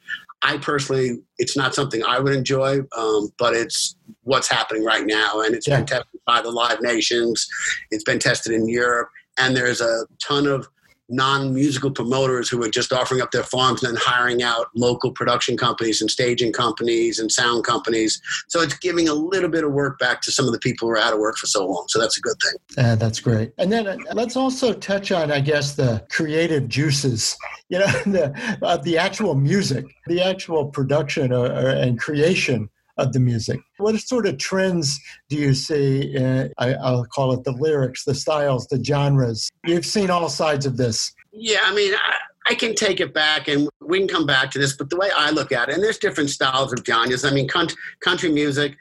I 0.43 0.57
personally, 0.59 1.19
it's 1.39 1.57
not 1.57 1.75
something 1.75 2.03
I 2.05 2.19
would 2.19 2.33
enjoy, 2.33 2.81
um, 2.97 3.31
but 3.39 3.55
it's 3.55 3.97
what's 4.23 4.49
happening 4.49 4.85
right 4.85 5.07
now, 5.07 5.41
and 5.41 5.55
it's 5.55 5.67
yeah. 5.67 5.79
been 5.79 5.87
tested 5.87 6.21
by 6.27 6.41
the 6.41 6.51
Live 6.51 6.81
Nations. 6.81 7.47
It's 7.91 8.05
been 8.05 8.19
tested 8.19 8.53
in 8.53 8.69
Europe, 8.69 9.11
and 9.37 9.57
there's 9.57 9.81
a 9.81 10.07
ton 10.23 10.47
of 10.47 10.67
non-musical 11.11 11.91
promoters 11.91 12.49
who 12.49 12.63
are 12.63 12.69
just 12.69 12.93
offering 12.93 13.21
up 13.21 13.31
their 13.31 13.43
farms 13.43 13.83
and 13.83 13.95
then 13.95 14.03
hiring 14.03 14.43
out 14.43 14.69
local 14.75 15.13
production 15.13 15.57
companies 15.57 16.01
and 16.01 16.11
staging 16.11 16.53
companies 16.53 17.19
and 17.19 17.31
sound 17.31 17.65
companies. 17.65 18.21
So 18.49 18.61
it's 18.61 18.75
giving 18.79 19.09
a 19.09 19.15
little 19.15 19.51
bit 19.51 19.65
of 19.65 19.73
work 19.73 19.99
back 19.99 20.21
to 20.23 20.33
some 20.33 20.47
of 20.47 20.53
the 20.53 20.59
people 20.59 20.89
who 20.89 20.95
are 20.95 20.99
out 20.99 21.13
of 21.13 21.19
work 21.19 21.37
for 21.37 21.47
so 21.47 21.67
long. 21.67 21.85
So 21.89 21.99
that's 21.99 22.17
a 22.17 22.21
good 22.21 22.37
thing. 22.43 22.85
Uh, 22.85 22.95
that's 22.97 23.21
great. 23.21 23.53
And 23.59 23.71
then 23.71 23.87
uh, 23.87 23.97
let's 24.13 24.37
also 24.37 24.73
touch 24.73 25.13
on, 25.13 25.31
I 25.31 25.41
guess, 25.41 25.75
the 25.75 26.05
creative 26.11 26.69
juices. 26.69 27.37
You 27.69 27.81
know, 27.81 27.87
the 28.07 28.59
uh, 28.63 28.77
the 28.79 28.99
actual 28.99 29.35
music, 29.35 29.85
the 30.07 30.23
actual 30.23 30.67
production 30.67 31.33
or, 31.33 31.47
or, 31.47 31.69
and 31.71 31.99
creation 31.99 32.69
of 33.01 33.13
the 33.13 33.21
music. 33.21 33.61
What 33.79 33.99
sort 34.01 34.27
of 34.27 34.39
trends 34.39 35.01
do 35.29 35.37
you 35.37 35.55
see? 35.55 36.15
In, 36.15 36.53
I, 36.59 36.75
I'll 36.75 37.05
call 37.07 37.33
it 37.33 37.45
the 37.45 37.53
lyrics, 37.53 38.05
the 38.05 38.15
styles, 38.15 38.67
the 38.67 38.83
genres. 38.83 39.51
You've 39.67 39.87
seen 39.87 40.11
all 40.11 40.29
sides 40.29 40.67
of 40.67 40.77
this. 40.77 41.13
Yeah, 41.33 41.61
I 41.65 41.75
mean, 41.75 41.95
I, 41.95 42.17
I 42.51 42.55
can 42.55 42.75
take 42.75 43.01
it 43.01 43.15
back 43.15 43.49
and 43.49 43.69
we 43.81 43.99
can 43.99 44.09
come 44.09 44.27
back 44.27 44.51
to 44.53 44.59
this, 44.59 44.77
but 44.77 44.91
the 44.91 44.97
way 44.97 45.11
I 45.17 45.31
look 45.31 45.53
at 45.53 45.69
it, 45.69 45.75
and 45.75 45.85
there's 45.85 45.99
different 45.99 46.31
styles 46.31 46.73
of 46.73 46.85
genres. 46.85 47.25
I 47.25 47.31
mean, 47.31 47.49
country, 47.49 47.77
country 48.01 48.31
music, 48.31 48.77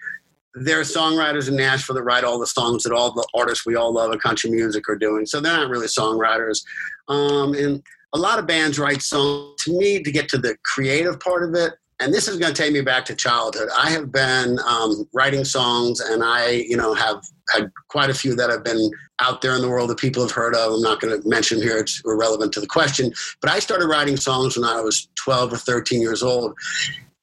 there 0.55 0.79
are 0.79 0.83
songwriters 0.83 1.47
in 1.47 1.55
Nashville 1.55 1.95
that 1.95 2.03
write 2.03 2.23
all 2.23 2.39
the 2.39 2.47
songs 2.47 2.83
that 2.83 2.91
all 2.91 3.13
the 3.13 3.27
artists 3.35 3.65
we 3.65 3.75
all 3.75 3.93
love 3.93 4.11
in 4.11 4.19
country 4.19 4.49
music 4.49 4.89
are 4.89 4.97
doing. 4.97 5.25
So 5.25 5.39
they're 5.39 5.55
not 5.55 5.69
really 5.69 5.87
songwriters. 5.87 6.63
Um, 7.07 7.53
and 7.53 7.83
a 8.13 8.17
lot 8.17 8.39
of 8.39 8.47
bands 8.47 8.79
write 8.79 9.01
songs. 9.01 9.61
To 9.63 9.77
me, 9.77 10.01
to 10.01 10.11
get 10.11 10.27
to 10.29 10.37
the 10.37 10.57
creative 10.63 11.19
part 11.19 11.43
of 11.43 11.53
it, 11.53 11.73
and 11.99 12.13
this 12.13 12.27
is 12.27 12.37
going 12.37 12.53
to 12.53 12.61
take 12.61 12.71
me 12.71 12.81
back 12.81 13.03
to 13.05 13.15
childhood. 13.15 13.67
I 13.77 13.89
have 13.89 14.11
been 14.11 14.57
um, 14.65 15.07
writing 15.13 15.43
songs, 15.43 15.99
and 15.99 16.23
I, 16.23 16.49
you 16.49 16.77
know, 16.77 16.93
have 16.93 17.21
had 17.53 17.71
quite 17.89 18.09
a 18.09 18.13
few 18.13 18.35
that 18.35 18.49
have 18.49 18.63
been 18.63 18.89
out 19.19 19.41
there 19.41 19.55
in 19.55 19.61
the 19.61 19.69
world 19.69 19.89
that 19.89 19.97
people 19.97 20.21
have 20.23 20.31
heard 20.31 20.55
of. 20.55 20.73
I'm 20.73 20.81
not 20.81 21.01
going 21.01 21.21
to 21.21 21.27
mention 21.27 21.61
here; 21.61 21.77
it's 21.77 22.01
irrelevant 22.05 22.53
to 22.53 22.61
the 22.61 22.67
question. 22.67 23.11
But 23.41 23.51
I 23.51 23.59
started 23.59 23.87
writing 23.87 24.15
songs 24.15 24.57
when 24.57 24.65
I 24.65 24.79
was 24.79 25.09
12 25.15 25.53
or 25.53 25.57
13 25.57 26.01
years 26.01 26.23
old, 26.23 26.53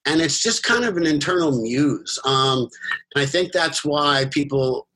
and 0.05 0.21
it's 0.21 0.43
just 0.43 0.63
kind 0.63 0.85
of 0.85 0.97
an 0.97 1.07
internal 1.07 1.63
muse. 1.63 2.19
Um, 2.25 2.69
and 3.15 3.23
I 3.23 3.27
think 3.27 3.53
that's 3.53 3.85
why 3.85 4.27
people 4.31 4.89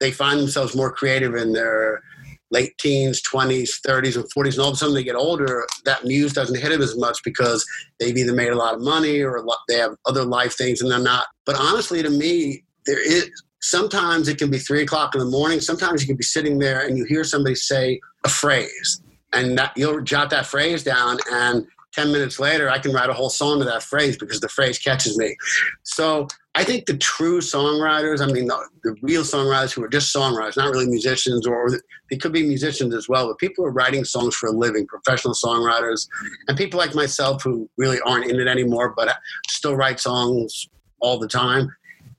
they 0.00 0.10
find 0.10 0.38
themselves 0.38 0.76
more 0.76 0.92
creative 0.92 1.34
in 1.34 1.52
their 1.52 2.02
late 2.50 2.76
teens, 2.78 3.22
20s, 3.22 3.80
30s, 3.86 4.16
and 4.16 4.24
40s, 4.32 4.52
and 4.52 4.58
all 4.60 4.68
of 4.68 4.74
a 4.74 4.76
sudden 4.76 4.94
they 4.94 5.04
get 5.04 5.16
older, 5.16 5.66
that 5.84 6.04
muse 6.04 6.32
doesn't 6.32 6.60
hit 6.60 6.70
them 6.70 6.82
as 6.82 6.96
much 6.96 7.18
because 7.24 7.64
they've 7.98 8.16
either 8.16 8.34
made 8.34 8.50
a 8.50 8.56
lot 8.56 8.74
of 8.74 8.80
money 8.80 9.22
or 9.22 9.44
they 9.68 9.78
have 9.78 9.94
other 10.06 10.24
life 10.24 10.56
things 10.56 10.80
and 10.80 10.90
they're 10.90 10.98
not. 10.98 11.26
But 11.46 11.56
honestly, 11.58 12.02
to 12.02 12.10
me, 12.10 12.64
there 12.86 13.00
is 13.00 13.30
sometimes 13.60 14.28
it 14.28 14.38
can 14.38 14.50
be 14.50 14.58
three 14.58 14.82
o'clock 14.82 15.14
in 15.14 15.20
the 15.20 15.26
morning. 15.26 15.60
Sometimes 15.60 16.02
you 16.02 16.06
can 16.06 16.16
be 16.16 16.24
sitting 16.24 16.58
there 16.58 16.86
and 16.86 16.98
you 16.98 17.04
hear 17.04 17.24
somebody 17.24 17.54
say 17.54 17.98
a 18.24 18.28
phrase, 18.28 19.02
and 19.32 19.58
that, 19.58 19.72
you'll 19.76 20.02
jot 20.02 20.30
that 20.30 20.46
phrase 20.46 20.84
down, 20.84 21.18
and 21.32 21.66
10 21.94 22.12
minutes 22.12 22.38
later, 22.38 22.68
I 22.68 22.78
can 22.78 22.92
write 22.92 23.08
a 23.08 23.14
whole 23.14 23.30
song 23.30 23.60
to 23.60 23.64
that 23.64 23.82
phrase 23.82 24.18
because 24.18 24.40
the 24.40 24.48
phrase 24.48 24.78
catches 24.78 25.16
me. 25.16 25.36
So 25.84 26.26
I 26.56 26.62
think 26.62 26.86
the 26.86 26.96
true 26.96 27.40
songwriters, 27.40 28.20
I 28.20 28.32
mean, 28.32 28.46
the, 28.46 28.68
the 28.84 28.94
real 29.02 29.22
songwriters 29.22 29.72
who 29.72 29.82
are 29.82 29.88
just 29.88 30.14
songwriters, 30.14 30.56
not 30.56 30.70
really 30.70 30.86
musicians, 30.86 31.48
or 31.48 31.68
they 32.10 32.16
could 32.16 32.32
be 32.32 32.44
musicians 32.44 32.94
as 32.94 33.08
well, 33.08 33.26
but 33.26 33.38
people 33.38 33.64
who 33.64 33.68
are 33.68 33.72
writing 33.72 34.04
songs 34.04 34.36
for 34.36 34.48
a 34.48 34.52
living, 34.52 34.86
professional 34.86 35.34
songwriters, 35.34 36.06
and 36.46 36.56
people 36.56 36.78
like 36.78 36.94
myself 36.94 37.42
who 37.42 37.68
really 37.76 37.98
aren't 38.06 38.30
in 38.30 38.38
it 38.38 38.46
anymore, 38.46 38.94
but 38.96 39.16
still 39.48 39.74
write 39.74 39.98
songs 39.98 40.68
all 41.00 41.18
the 41.18 41.26
time. 41.26 41.74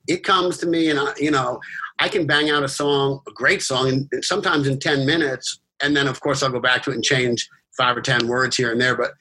It 0.07 0.23
comes 0.23 0.57
to 0.57 0.67
me, 0.67 0.89
and 0.89 0.99
I, 0.99 1.13
you 1.17 1.31
know, 1.31 1.61
I 1.99 2.09
can 2.09 2.27
bang 2.27 2.49
out 2.49 2.63
a 2.63 2.67
song, 2.67 3.21
a 3.27 3.31
great 3.31 3.61
song, 3.61 3.87
and 3.87 4.25
sometimes 4.25 4.67
in 4.67 4.79
10 4.79 5.05
minutes, 5.05 5.61
and 5.81 5.95
then 5.95 6.07
of 6.07 6.19
course 6.19 6.43
I'll 6.43 6.51
go 6.51 6.59
back 6.59 6.83
to 6.83 6.91
it 6.91 6.95
and 6.95 7.03
change 7.03 7.47
five 7.77 7.95
or 7.95 8.01
10 8.01 8.27
words 8.27 8.57
here 8.57 8.71
and 8.71 8.81
there. 8.81 8.97
But 8.97 9.13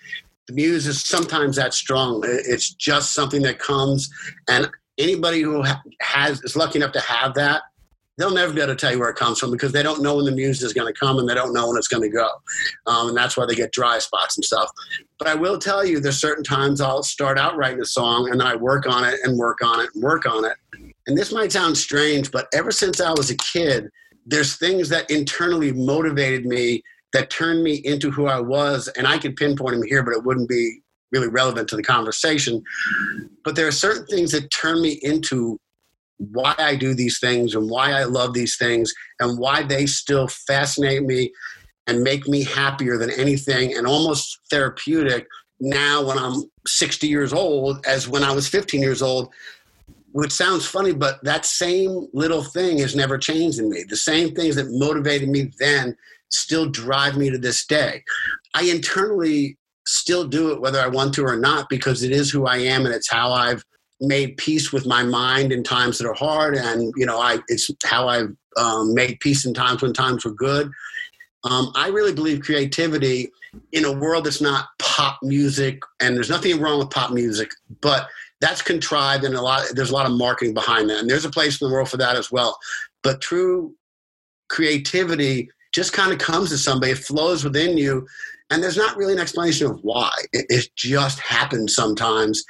the 0.48 0.54
muse 0.54 0.86
is 0.86 1.02
sometimes 1.02 1.56
that 1.56 1.72
strong. 1.72 2.22
It's 2.26 2.74
just 2.74 3.14
something 3.14 3.42
that 3.42 3.60
comes, 3.60 4.10
and 4.48 4.68
anybody 4.98 5.40
who 5.40 5.64
has 6.00 6.42
is 6.42 6.57
lucky 6.57 6.78
enough 6.78 6.92
to 6.92 7.00
have 7.00 7.35
that, 7.35 7.62
they'll 8.16 8.33
never 8.33 8.52
be 8.52 8.61
able 8.61 8.72
to 8.72 8.76
tell 8.76 8.92
you 8.92 8.98
where 8.98 9.11
it 9.11 9.16
comes 9.16 9.38
from 9.38 9.50
because 9.50 9.72
they 9.72 9.83
don't 9.83 10.02
know 10.02 10.16
when 10.16 10.24
the 10.24 10.33
muse 10.33 10.62
is 10.62 10.72
going 10.72 10.92
to 10.92 10.98
come 10.98 11.18
and 11.18 11.28
they 11.28 11.35
don't 11.35 11.52
know 11.52 11.68
when 11.68 11.76
it's 11.76 11.88
going 11.88 12.02
to 12.02 12.09
go, 12.09 12.28
um, 12.87 13.09
and 13.09 13.16
that's 13.16 13.37
why 13.37 13.44
they 13.46 13.54
get 13.54 13.72
dry 13.72 13.98
spots 13.98 14.37
and 14.37 14.44
stuff. 14.44 14.70
But 15.18 15.28
I 15.28 15.35
will 15.35 15.59
tell 15.59 15.85
you, 15.85 16.00
there's 16.00 16.20
certain 16.20 16.44
times 16.44 16.80
I'll 16.80 17.02
start 17.02 17.38
out 17.38 17.57
writing 17.57 17.80
a 17.80 17.87
song 17.87 18.30
and 18.30 18.40
then 18.40 18.46
I 18.46 18.57
work 18.57 18.87
on 18.87 19.04
it 19.04 19.20
and 19.24 19.37
work 19.38 19.62
on 19.62 19.80
it 19.80 19.90
and 19.94 20.02
work 20.02 20.26
on 20.26 20.44
it. 20.44 20.57
And 21.07 21.18
this 21.18 21.33
might 21.33 21.52
sound 21.52 21.76
strange, 21.76 22.30
but 22.30 22.48
ever 22.54 22.70
since 22.70 23.00
I 23.00 23.11
was 23.11 23.30
a 23.30 23.37
kid, 23.37 23.90
there's 24.26 24.57
things 24.57 24.88
that 24.88 25.11
internally 25.11 25.72
motivated 25.72 26.46
me 26.46 26.83
that 27.12 27.30
turned 27.30 27.62
me 27.62 27.74
into 27.85 28.11
who 28.11 28.26
I 28.26 28.40
was. 28.40 28.88
And 28.96 29.07
I 29.07 29.18
could 29.18 29.37
pinpoint 29.37 29.76
them 29.76 29.87
here, 29.87 30.02
but 30.02 30.14
it 30.14 30.24
wouldn't 30.24 30.48
be 30.48 30.80
really 31.14 31.29
relevant 31.29 31.68
to 31.68 31.77
the 31.77 31.83
conversation. 31.83 32.62
But 33.44 33.55
there 33.55 33.68
are 33.68 33.72
certain 33.72 34.05
things 34.07 34.33
that 34.33 34.50
turn 34.50 34.83
me 34.83 34.98
into 35.03 35.59
why 36.18 36.55
I 36.59 36.74
do 36.74 36.92
these 36.94 37.20
things 37.20 37.55
and 37.55 37.70
why 37.70 37.92
I 37.92 38.05
love 38.05 38.35
these 38.35 38.57
things 38.57 38.92
and 39.20 39.38
why 39.38 39.62
they 39.62 39.87
still 39.87 40.27
fascinate 40.27 41.05
me 41.05 41.33
and 41.87 42.03
make 42.03 42.27
me 42.27 42.42
happier 42.42 42.98
than 42.98 43.11
anything 43.11 43.77
and 43.77 43.87
almost 43.87 44.40
therapeutic 44.50 45.27
now 45.61 46.05
when 46.05 46.18
I'm 46.18 46.44
60 46.66 47.07
years 47.07 47.33
old 47.33 47.85
as 47.87 48.09
when 48.09 48.24
I 48.24 48.33
was 48.33 48.48
15 48.48 48.81
years 48.81 49.03
old. 49.03 49.33
Which 50.12 50.31
sounds 50.31 50.64
funny, 50.64 50.92
but 50.92 51.22
that 51.24 51.44
same 51.44 52.07
little 52.12 52.44
thing 52.44 52.79
has 52.79 52.94
never 52.94 53.18
changed 53.18 53.59
in 53.59 53.68
me. 53.68 53.83
The 53.83 53.96
same 53.96 54.33
things 54.33 54.55
that 54.55 54.70
motivated 54.70 55.29
me 55.29 55.50
then 55.59 55.96
still 56.31 56.66
drive 56.70 57.16
me 57.16 57.31
to 57.31 57.38
this 57.38 57.66
day. 57.66 58.05
I 58.55 58.62
internally 58.62 59.59
still 59.86 60.26
do 60.26 60.52
it 60.52 60.60
whether 60.60 60.80
I 60.80 60.86
want 60.86 61.14
to 61.14 61.24
or 61.24 61.36
not 61.36 61.68
because 61.68 62.02
it 62.02 62.12
is 62.12 62.30
who 62.30 62.46
I 62.46 62.56
am 62.58 62.86
and 62.86 62.94
it's 62.94 63.10
how 63.10 63.32
I've 63.32 63.64
made 64.00 64.36
peace 64.36 64.72
with 64.72 64.86
my 64.86 65.02
mind 65.02 65.52
in 65.52 65.62
times 65.62 65.98
that 65.98 66.08
are 66.08 66.14
hard 66.14 66.56
and 66.56 66.92
you 66.96 67.06
know 67.06 67.20
I 67.20 67.38
it's 67.48 67.70
how 67.84 68.08
I've 68.08 68.34
um, 68.56 68.94
made 68.94 69.20
peace 69.20 69.44
in 69.44 69.54
times 69.54 69.82
when 69.82 69.92
times 69.92 70.24
were 70.24 70.32
good. 70.32 70.70
Um, 71.44 71.72
I 71.74 71.88
really 71.88 72.12
believe 72.12 72.40
creativity 72.40 73.30
in 73.72 73.84
a 73.84 73.92
world 73.92 74.24
that's 74.24 74.40
not 74.40 74.68
pop 74.78 75.18
music 75.22 75.80
and 76.00 76.16
there's 76.16 76.30
nothing 76.30 76.60
wrong 76.60 76.78
with 76.78 76.90
pop 76.90 77.10
music, 77.12 77.50
but 77.80 78.08
that's 78.40 78.62
contrived 78.62 79.24
and 79.24 79.34
a 79.34 79.42
lot 79.42 79.64
there's 79.74 79.90
a 79.90 79.94
lot 79.94 80.06
of 80.06 80.12
marketing 80.12 80.54
behind 80.54 80.90
that 80.90 81.00
and 81.00 81.10
there's 81.10 81.24
a 81.24 81.30
place 81.30 81.60
in 81.60 81.68
the 81.68 81.72
world 81.72 81.88
for 81.88 81.96
that 81.98 82.16
as 82.16 82.32
well. 82.32 82.58
But 83.02 83.20
true 83.20 83.74
creativity 84.48 85.50
just 85.72 85.92
kind 85.92 86.12
of 86.12 86.18
comes 86.18 86.50
to 86.50 86.58
somebody, 86.58 86.92
it 86.92 86.98
flows 86.98 87.42
within 87.42 87.76
you, 87.76 88.06
and 88.50 88.62
there's 88.62 88.76
not 88.76 88.96
really 88.96 89.14
an 89.14 89.18
explanation 89.18 89.66
of 89.66 89.80
why. 89.83 90.11
It, 90.33 90.46
it 90.48 90.68
just 90.76 91.18
happens 91.20 91.74
sometimes. 91.74 92.44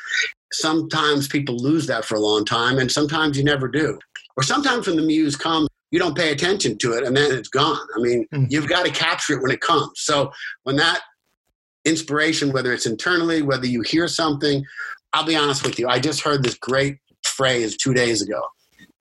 Sometimes 0.53 1.29
people 1.29 1.57
lose 1.57 1.87
that 1.87 2.05
for 2.05 2.17
a 2.17 2.21
long 2.21 2.45
time, 2.45 2.79
and 2.79 2.91
sometimes 2.91 3.37
you 3.37 3.45
never 3.45 3.69
do. 3.69 3.99
Or 4.37 4.43
sometimes 4.43 4.87
when 4.87 4.97
the 4.97 5.03
muse 5.03 5.37
comes, 5.37 5.69
you 5.91 5.99
don't 5.99 6.17
pay 6.17 6.33
attention 6.33 6.77
to 6.79 6.93
it, 6.95 7.05
and 7.05 7.17
then 7.17 7.33
it's 7.33 7.49
gone. 7.49 7.87
I 7.97 8.01
mean, 8.01 8.27
mm-hmm. 8.33 8.47
you've 8.49 8.69
got 8.69 8.85
to 8.85 8.93
capture 8.93 9.35
it 9.35 9.43
when 9.43 9.53
it 9.53 9.61
comes. 9.61 10.01
So 10.01 10.33
when 10.65 10.77
that 10.77 11.01
inspiration, 11.85 12.53
whether 12.53 12.73
it's 12.73 12.87
internally, 12.87 13.43
whether 13.43 13.67
you 13.67 13.83
hear 13.83 14.09
something, 14.09 14.65
I'll 15.13 15.27
be 15.27 15.37
honest 15.37 15.65
with 15.65 15.79
you. 15.79 15.89
I 15.89 16.01
just 16.01 16.23
heard 16.23 16.43
this 16.43 16.55
great 16.55 16.99
phrase 17.25 17.77
two 17.77 17.95
days 17.95 18.23
ago. 18.23 18.43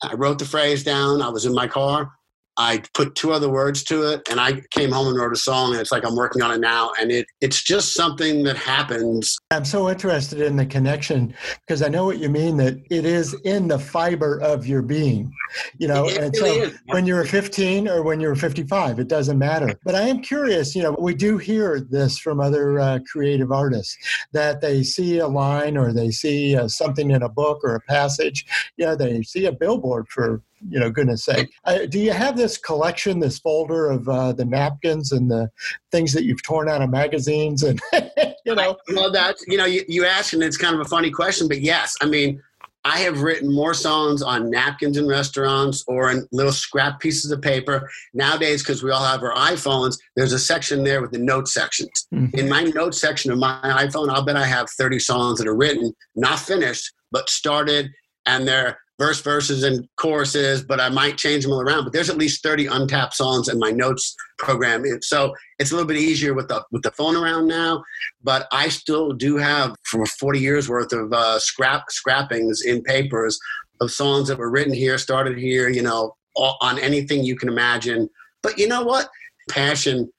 I 0.03 0.13
wrote 0.13 0.37
the 0.37 0.45
phrase 0.45 0.83
down. 0.83 1.21
I 1.21 1.29
was 1.29 1.45
in 1.45 1.53
my 1.53 1.67
car 1.67 2.11
I 2.57 2.83
put 2.93 3.15
two 3.15 3.31
other 3.31 3.49
words 3.49 3.83
to 3.85 4.03
it, 4.11 4.21
and 4.29 4.39
I 4.39 4.61
came 4.71 4.91
home 4.91 5.07
and 5.07 5.17
wrote 5.17 5.33
a 5.33 5.37
song. 5.37 5.71
And 5.71 5.81
it's 5.81 5.91
like 5.91 6.05
I'm 6.05 6.15
working 6.15 6.41
on 6.41 6.51
it 6.51 6.59
now, 6.59 6.91
and 6.99 7.11
it 7.11 7.25
it's 7.41 7.63
just 7.63 7.93
something 7.93 8.43
that 8.43 8.57
happens. 8.57 9.37
I'm 9.51 9.65
so 9.65 9.89
interested 9.89 10.41
in 10.41 10.55
the 10.55 10.65
connection 10.65 11.33
because 11.61 11.81
I 11.81 11.87
know 11.87 12.05
what 12.05 12.19
you 12.19 12.29
mean. 12.29 12.57
That 12.57 12.77
it 12.89 13.05
is 13.05 13.33
in 13.43 13.67
the 13.67 13.79
fiber 13.79 14.39
of 14.41 14.67
your 14.67 14.81
being, 14.81 15.33
you 15.77 15.87
know. 15.87 16.07
It 16.07 16.17
and 16.17 16.35
really 16.35 16.59
so 16.59 16.63
is. 16.67 16.79
when 16.87 17.07
you're 17.07 17.25
15 17.25 17.87
or 17.87 18.03
when 18.03 18.19
you're 18.19 18.35
55, 18.35 18.99
it 18.99 19.07
doesn't 19.07 19.37
matter. 19.37 19.73
But 19.83 19.95
I 19.95 20.03
am 20.03 20.21
curious. 20.21 20.75
You 20.75 20.83
know, 20.83 20.95
we 20.99 21.15
do 21.15 21.37
hear 21.37 21.79
this 21.79 22.19
from 22.19 22.39
other 22.39 22.79
uh, 22.79 22.99
creative 23.11 23.51
artists 23.51 23.97
that 24.31 24.61
they 24.61 24.83
see 24.83 25.17
a 25.19 25.27
line 25.27 25.77
or 25.77 25.91
they 25.91 26.11
see 26.11 26.55
uh, 26.55 26.67
something 26.67 27.11
in 27.11 27.23
a 27.23 27.29
book 27.29 27.61
or 27.63 27.75
a 27.75 27.81
passage. 27.81 28.45
You 28.77 28.85
know, 28.85 28.95
they 28.95 29.23
see 29.23 29.45
a 29.45 29.51
billboard 29.51 30.07
for 30.09 30.41
you 30.69 30.79
know 30.79 30.89
goodness 30.89 31.25
sake 31.25 31.51
uh, 31.65 31.79
do 31.89 31.99
you 31.99 32.11
have 32.11 32.35
this 32.37 32.57
collection 32.57 33.19
this 33.19 33.39
folder 33.39 33.89
of 33.89 34.07
uh, 34.07 34.31
the 34.33 34.45
napkins 34.45 35.11
and 35.11 35.29
the 35.29 35.49
things 35.91 36.13
that 36.13 36.23
you've 36.23 36.43
torn 36.43 36.69
out 36.69 36.81
of 36.81 36.89
magazines 36.89 37.63
and 37.63 37.79
you 38.45 38.55
know 38.55 38.77
Well, 38.93 39.11
that's 39.11 39.43
you 39.47 39.57
know 39.57 39.65
you, 39.65 39.83
you 39.87 40.05
ask, 40.05 40.33
and 40.33 40.43
it's 40.43 40.57
kind 40.57 40.75
of 40.75 40.81
a 40.81 40.85
funny 40.85 41.11
question, 41.11 41.47
but 41.47 41.61
yes, 41.61 41.95
I 42.01 42.05
mean. 42.05 42.41
I 42.85 42.97
have 42.97 43.21
written 43.21 43.49
more 43.49 43.73
songs 43.73 44.21
on 44.21 44.49
napkins 44.49 44.97
in 44.97 45.07
restaurants 45.07 45.85
or 45.87 46.11
in 46.11 46.27
little 46.33 46.51
scrap 46.51 46.99
pieces 46.99 47.31
of 47.31 47.41
paper. 47.41 47.89
Nowadays, 48.13 48.61
because 48.61 48.83
we 48.83 48.91
all 48.91 49.05
have 49.05 49.23
our 49.23 49.33
iPhones, 49.35 49.97
there's 50.17 50.33
a 50.33 50.37
section 50.37 50.83
there 50.83 51.01
with 51.01 51.11
the 51.11 51.17
note 51.17 51.47
sections. 51.47 52.07
Mhm. 52.13 52.33
In 52.33 52.49
my 52.49 52.63
note 52.63 52.93
section 52.93 53.31
of 53.31 53.37
my 53.37 53.57
iPhone, 53.63 54.09
I'll 54.09 54.25
bet 54.25 54.35
I 54.35 54.43
have 54.43 54.69
30 54.69 54.99
songs 54.99 55.39
that 55.39 55.47
are 55.47 55.55
written, 55.55 55.93
not 56.17 56.39
finished, 56.39 56.91
but 57.09 57.29
started, 57.29 57.89
and 58.25 58.45
they're 58.45 58.77
verse, 58.99 59.21
verses, 59.21 59.63
and 59.63 59.87
choruses, 59.97 60.63
but 60.63 60.79
I 60.79 60.89
might 60.89 61.17
change 61.17 61.43
them 61.43 61.53
all 61.53 61.61
around. 61.61 61.83
But 61.83 61.93
there's 61.93 62.09
at 62.09 62.17
least 62.17 62.43
30 62.43 62.67
untapped 62.67 63.15
songs 63.15 63.49
in 63.49 63.59
my 63.59 63.71
notes 63.71 64.15
program. 64.37 64.83
So 65.01 65.33
it's 65.59 65.71
a 65.71 65.75
little 65.75 65.87
bit 65.87 65.97
easier 65.97 66.33
with 66.33 66.47
the 66.47 66.63
with 66.71 66.83
the 66.83 66.91
phone 66.91 67.15
around 67.15 67.47
now, 67.47 67.83
but 68.23 68.47
I 68.51 68.69
still 68.69 69.11
do 69.11 69.37
have 69.37 69.75
for 69.83 70.05
40 70.05 70.39
years 70.39 70.69
worth 70.69 70.93
of 70.93 71.11
uh, 71.13 71.39
scrap 71.39 71.89
scrappings 71.89 72.61
in 72.61 72.83
papers 72.83 73.39
of 73.81 73.91
songs 73.91 74.27
that 74.27 74.37
were 74.37 74.49
written 74.49 74.73
here, 74.73 74.97
started 74.97 75.37
here, 75.37 75.69
you 75.69 75.81
know, 75.81 76.15
on 76.35 76.79
anything 76.79 77.23
you 77.23 77.35
can 77.35 77.49
imagine. 77.49 78.09
But 78.41 78.57
you 78.57 78.67
know 78.67 78.83
what? 78.83 79.09
Passion 79.49 80.11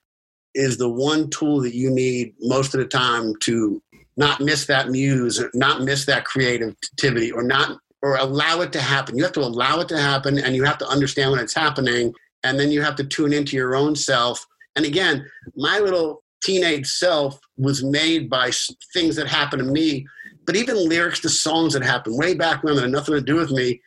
is 0.53 0.77
the 0.77 0.89
one 0.89 1.29
tool 1.29 1.61
that 1.61 1.75
you 1.75 1.89
need 1.89 2.33
most 2.39 2.73
of 2.73 2.79
the 2.79 2.87
time 2.87 3.33
to 3.41 3.81
not 4.17 4.39
miss 4.39 4.65
that 4.67 4.89
muse, 4.89 5.39
or 5.39 5.51
not 5.53 5.81
miss 5.81 6.05
that 6.05 6.23
creativity, 6.23 7.31
or 7.31 7.43
not 7.43 7.77
or 8.05 8.17
allow 8.17 8.61
it 8.61 8.71
to 8.71 8.79
happen. 8.79 9.17
You 9.17 9.23
have 9.23 9.33
to 9.33 9.41
allow 9.41 9.79
it 9.79 9.87
to 9.87 9.97
happen, 9.97 10.37
and 10.37 10.55
you 10.55 10.63
have 10.63 10.77
to 10.77 10.87
understand 10.87 11.31
when 11.31 11.39
it's 11.39 11.55
happening, 11.55 12.13
and 12.43 12.59
then 12.59 12.69
you 12.69 12.83
have 12.83 12.95
to 12.97 13.03
tune 13.03 13.33
into 13.33 13.55
your 13.55 13.75
own 13.75 13.95
self. 13.95 14.45
And 14.75 14.85
again, 14.85 15.25
my 15.55 15.79
little 15.79 16.23
teenage 16.43 16.85
self 16.85 17.39
was 17.57 17.83
made 17.83 18.29
by 18.29 18.51
things 18.93 19.15
that 19.15 19.25
happened 19.25 19.63
to 19.63 19.67
me, 19.67 20.05
but 20.45 20.55
even 20.55 20.87
lyrics 20.87 21.19
to 21.21 21.29
songs 21.29 21.73
that 21.73 21.81
happened 21.81 22.15
way 22.15 22.35
back 22.35 22.63
when 22.63 22.75
that 22.75 22.83
had 22.83 22.91
nothing 22.91 23.15
to 23.15 23.21
do 23.21 23.37
with 23.37 23.49
me 23.49 23.81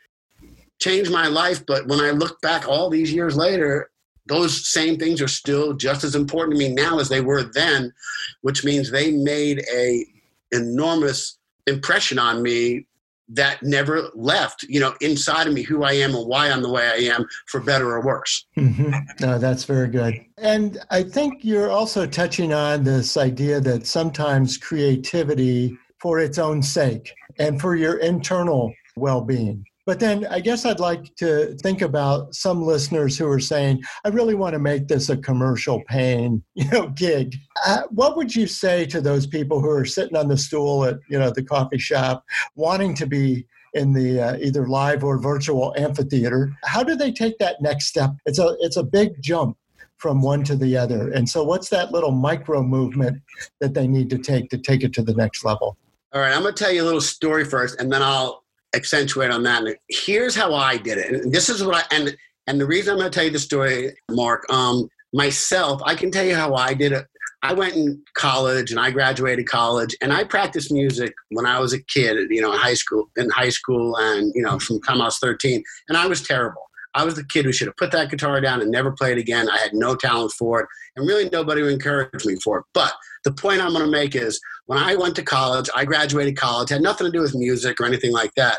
changed 0.80 1.12
my 1.12 1.28
life. 1.28 1.64
But 1.64 1.86
when 1.86 2.00
I 2.00 2.10
look 2.10 2.40
back 2.40 2.66
all 2.66 2.90
these 2.90 3.12
years 3.12 3.36
later, 3.36 3.88
those 4.26 4.68
same 4.68 4.98
things 4.98 5.22
are 5.22 5.28
still 5.28 5.74
just 5.74 6.02
as 6.02 6.16
important 6.16 6.58
to 6.58 6.58
me 6.58 6.74
now 6.74 6.98
as 6.98 7.08
they 7.08 7.20
were 7.20 7.44
then, 7.44 7.92
which 8.40 8.64
means 8.64 8.90
they 8.90 9.12
made 9.12 9.64
a 9.72 10.04
enormous 10.50 11.38
impression 11.68 12.18
on 12.18 12.42
me 12.42 12.87
that 13.30 13.62
never 13.62 14.10
left, 14.14 14.64
you 14.64 14.80
know, 14.80 14.94
inside 15.00 15.46
of 15.46 15.52
me 15.52 15.62
who 15.62 15.84
I 15.84 15.92
am 15.92 16.14
and 16.14 16.26
why 16.26 16.50
I'm 16.50 16.62
the 16.62 16.70
way 16.70 16.86
I 16.86 17.14
am, 17.14 17.26
for 17.46 17.60
better 17.60 17.90
or 17.90 18.04
worse. 18.04 18.46
hmm 18.54 18.90
No, 19.20 19.38
that's 19.38 19.64
very 19.64 19.88
good. 19.88 20.14
And 20.38 20.78
I 20.90 21.02
think 21.02 21.44
you're 21.44 21.70
also 21.70 22.06
touching 22.06 22.52
on 22.52 22.84
this 22.84 23.16
idea 23.16 23.60
that 23.60 23.86
sometimes 23.86 24.56
creativity 24.56 25.76
for 26.00 26.20
its 26.20 26.38
own 26.38 26.62
sake 26.62 27.12
and 27.38 27.60
for 27.60 27.76
your 27.76 27.96
internal 27.98 28.72
well 28.96 29.20
being. 29.20 29.64
But 29.88 30.00
then 30.00 30.26
I 30.26 30.40
guess 30.40 30.66
I'd 30.66 30.80
like 30.80 31.16
to 31.16 31.56
think 31.62 31.80
about 31.80 32.34
some 32.34 32.62
listeners 32.62 33.16
who 33.16 33.26
are 33.26 33.40
saying, 33.40 33.82
I 34.04 34.10
really 34.10 34.34
want 34.34 34.52
to 34.52 34.58
make 34.58 34.86
this 34.86 35.08
a 35.08 35.16
commercial 35.16 35.82
paying, 35.88 36.42
you 36.54 36.70
know, 36.70 36.88
gig. 36.88 37.36
Uh, 37.66 37.84
what 37.88 38.14
would 38.14 38.36
you 38.36 38.46
say 38.46 38.84
to 38.84 39.00
those 39.00 39.26
people 39.26 39.62
who 39.62 39.70
are 39.70 39.86
sitting 39.86 40.14
on 40.14 40.28
the 40.28 40.36
stool 40.36 40.84
at, 40.84 40.98
you 41.08 41.18
know, 41.18 41.30
the 41.30 41.42
coffee 41.42 41.78
shop 41.78 42.22
wanting 42.54 42.94
to 42.96 43.06
be 43.06 43.46
in 43.72 43.94
the 43.94 44.20
uh, 44.20 44.36
either 44.42 44.66
live 44.66 45.04
or 45.04 45.18
virtual 45.18 45.74
amphitheater. 45.78 46.52
How 46.64 46.82
do 46.82 46.94
they 46.94 47.10
take 47.10 47.38
that 47.38 47.62
next 47.62 47.86
step? 47.86 48.10
It's 48.26 48.38
a 48.38 48.56
it's 48.60 48.76
a 48.76 48.82
big 48.82 49.22
jump 49.22 49.56
from 49.96 50.20
one 50.20 50.44
to 50.44 50.56
the 50.56 50.76
other. 50.76 51.10
And 51.12 51.26
so 51.26 51.44
what's 51.44 51.70
that 51.70 51.92
little 51.92 52.12
micro 52.12 52.62
movement 52.62 53.22
that 53.60 53.72
they 53.72 53.88
need 53.88 54.10
to 54.10 54.18
take 54.18 54.50
to 54.50 54.58
take 54.58 54.82
it 54.82 54.92
to 54.94 55.02
the 55.02 55.14
next 55.14 55.46
level? 55.46 55.78
All 56.12 56.20
right, 56.20 56.34
I'm 56.34 56.42
going 56.42 56.54
to 56.54 56.62
tell 56.62 56.72
you 56.72 56.82
a 56.82 56.84
little 56.84 57.00
story 57.00 57.44
first, 57.46 57.80
and 57.80 57.90
then 57.90 58.02
I'll 58.02 58.44
accentuate 58.74 59.30
on 59.30 59.42
that. 59.44 59.64
Here's 59.88 60.34
how 60.34 60.54
I 60.54 60.76
did 60.76 60.98
it. 60.98 61.12
And 61.12 61.32
this 61.32 61.48
is 61.48 61.64
what 61.64 61.76
I 61.76 61.94
and 61.94 62.16
and 62.46 62.60
the 62.60 62.66
reason 62.66 62.92
I'm 62.92 62.98
going 62.98 63.10
to 63.10 63.14
tell 63.14 63.24
you 63.24 63.30
the 63.30 63.38
story, 63.38 63.94
Mark, 64.10 64.50
um, 64.50 64.88
myself, 65.12 65.82
I 65.84 65.94
can 65.94 66.10
tell 66.10 66.24
you 66.24 66.34
how 66.34 66.54
I 66.54 66.72
did 66.72 66.92
it. 66.92 67.06
I 67.42 67.52
went 67.52 67.76
in 67.76 68.02
college 68.14 68.70
and 68.70 68.80
I 68.80 68.90
graduated 68.90 69.46
college 69.46 69.94
and 70.00 70.12
I 70.12 70.24
practiced 70.24 70.72
music 70.72 71.12
when 71.28 71.46
I 71.46 71.60
was 71.60 71.72
a 71.72 71.82
kid, 71.84 72.16
you 72.30 72.40
know, 72.40 72.52
in 72.52 72.58
high 72.58 72.74
school, 72.74 73.08
in 73.16 73.30
high 73.30 73.50
school, 73.50 73.96
and 73.96 74.32
you 74.34 74.42
know, 74.42 74.58
from 74.58 74.80
time 74.82 75.00
I 75.00 75.04
was 75.04 75.18
13, 75.18 75.62
and 75.88 75.98
I 75.98 76.06
was 76.06 76.22
terrible. 76.22 76.67
I 76.94 77.04
was 77.04 77.14
the 77.14 77.24
kid 77.24 77.44
who 77.44 77.52
should 77.52 77.68
have 77.68 77.76
put 77.76 77.92
that 77.92 78.10
guitar 78.10 78.40
down 78.40 78.60
and 78.60 78.70
never 78.70 78.92
played 78.92 79.18
again. 79.18 79.48
I 79.48 79.58
had 79.58 79.74
no 79.74 79.94
talent 79.94 80.32
for 80.32 80.60
it, 80.60 80.66
and 80.96 81.06
really 81.06 81.28
nobody 81.30 81.60
encouraged 81.72 82.26
me 82.26 82.36
for 82.36 82.58
it. 82.58 82.64
But 82.74 82.92
the 83.24 83.32
point 83.32 83.60
I'm 83.60 83.72
going 83.72 83.84
to 83.84 83.90
make 83.90 84.14
is 84.14 84.40
when 84.66 84.78
I 84.78 84.96
went 84.96 85.16
to 85.16 85.22
college, 85.22 85.68
I 85.74 85.84
graduated 85.84 86.36
college, 86.36 86.70
had 86.70 86.82
nothing 86.82 87.06
to 87.06 87.12
do 87.12 87.20
with 87.20 87.34
music 87.34 87.80
or 87.80 87.86
anything 87.86 88.12
like 88.12 88.34
that. 88.36 88.58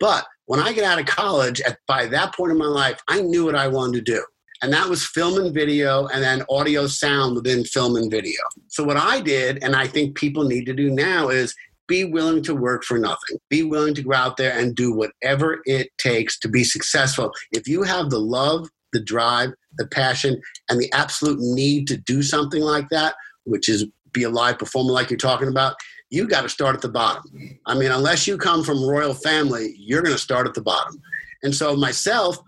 But 0.00 0.26
when 0.46 0.60
I 0.60 0.72
get 0.72 0.84
out 0.84 0.98
of 0.98 1.06
college, 1.06 1.60
at, 1.60 1.78
by 1.86 2.06
that 2.06 2.34
point 2.34 2.52
in 2.52 2.58
my 2.58 2.66
life, 2.66 3.00
I 3.08 3.20
knew 3.20 3.44
what 3.44 3.54
I 3.54 3.68
wanted 3.68 4.04
to 4.04 4.12
do. 4.12 4.24
And 4.62 4.72
that 4.72 4.88
was 4.88 5.04
film 5.04 5.38
and 5.38 5.52
video 5.52 6.06
and 6.06 6.22
then 6.22 6.44
audio 6.48 6.86
sound 6.86 7.34
within 7.34 7.64
film 7.64 7.96
and 7.96 8.10
video. 8.10 8.40
So, 8.68 8.84
what 8.84 8.96
I 8.96 9.20
did, 9.20 9.62
and 9.62 9.74
I 9.74 9.88
think 9.88 10.16
people 10.16 10.44
need 10.44 10.66
to 10.66 10.72
do 10.72 10.90
now, 10.90 11.30
is 11.30 11.54
be 11.88 12.04
willing 12.04 12.42
to 12.44 12.54
work 12.54 12.84
for 12.84 12.98
nothing. 12.98 13.38
Be 13.50 13.62
willing 13.62 13.94
to 13.94 14.02
go 14.02 14.14
out 14.14 14.36
there 14.36 14.58
and 14.58 14.74
do 14.74 14.92
whatever 14.92 15.60
it 15.64 15.88
takes 15.98 16.38
to 16.40 16.48
be 16.48 16.64
successful. 16.64 17.32
If 17.50 17.68
you 17.68 17.82
have 17.82 18.10
the 18.10 18.18
love, 18.18 18.68
the 18.92 19.02
drive, 19.02 19.50
the 19.78 19.86
passion, 19.86 20.40
and 20.68 20.80
the 20.80 20.92
absolute 20.92 21.38
need 21.40 21.86
to 21.88 21.96
do 21.96 22.22
something 22.22 22.62
like 22.62 22.88
that, 22.90 23.14
which 23.44 23.68
is 23.68 23.86
be 24.12 24.24
a 24.24 24.30
live 24.30 24.58
performer 24.58 24.92
like 24.92 25.10
you're 25.10 25.16
talking 25.16 25.48
about, 25.48 25.74
you 26.10 26.28
got 26.28 26.42
to 26.42 26.48
start 26.48 26.74
at 26.74 26.82
the 26.82 26.90
bottom. 26.90 27.22
I 27.66 27.74
mean, 27.74 27.90
unless 27.90 28.26
you 28.26 28.36
come 28.36 28.62
from 28.62 28.84
royal 28.84 29.14
family, 29.14 29.74
you're 29.78 30.02
going 30.02 30.14
to 30.14 30.20
start 30.20 30.46
at 30.46 30.52
the 30.52 30.60
bottom. 30.60 31.00
And 31.42 31.54
so 31.54 31.74
myself, 31.74 32.38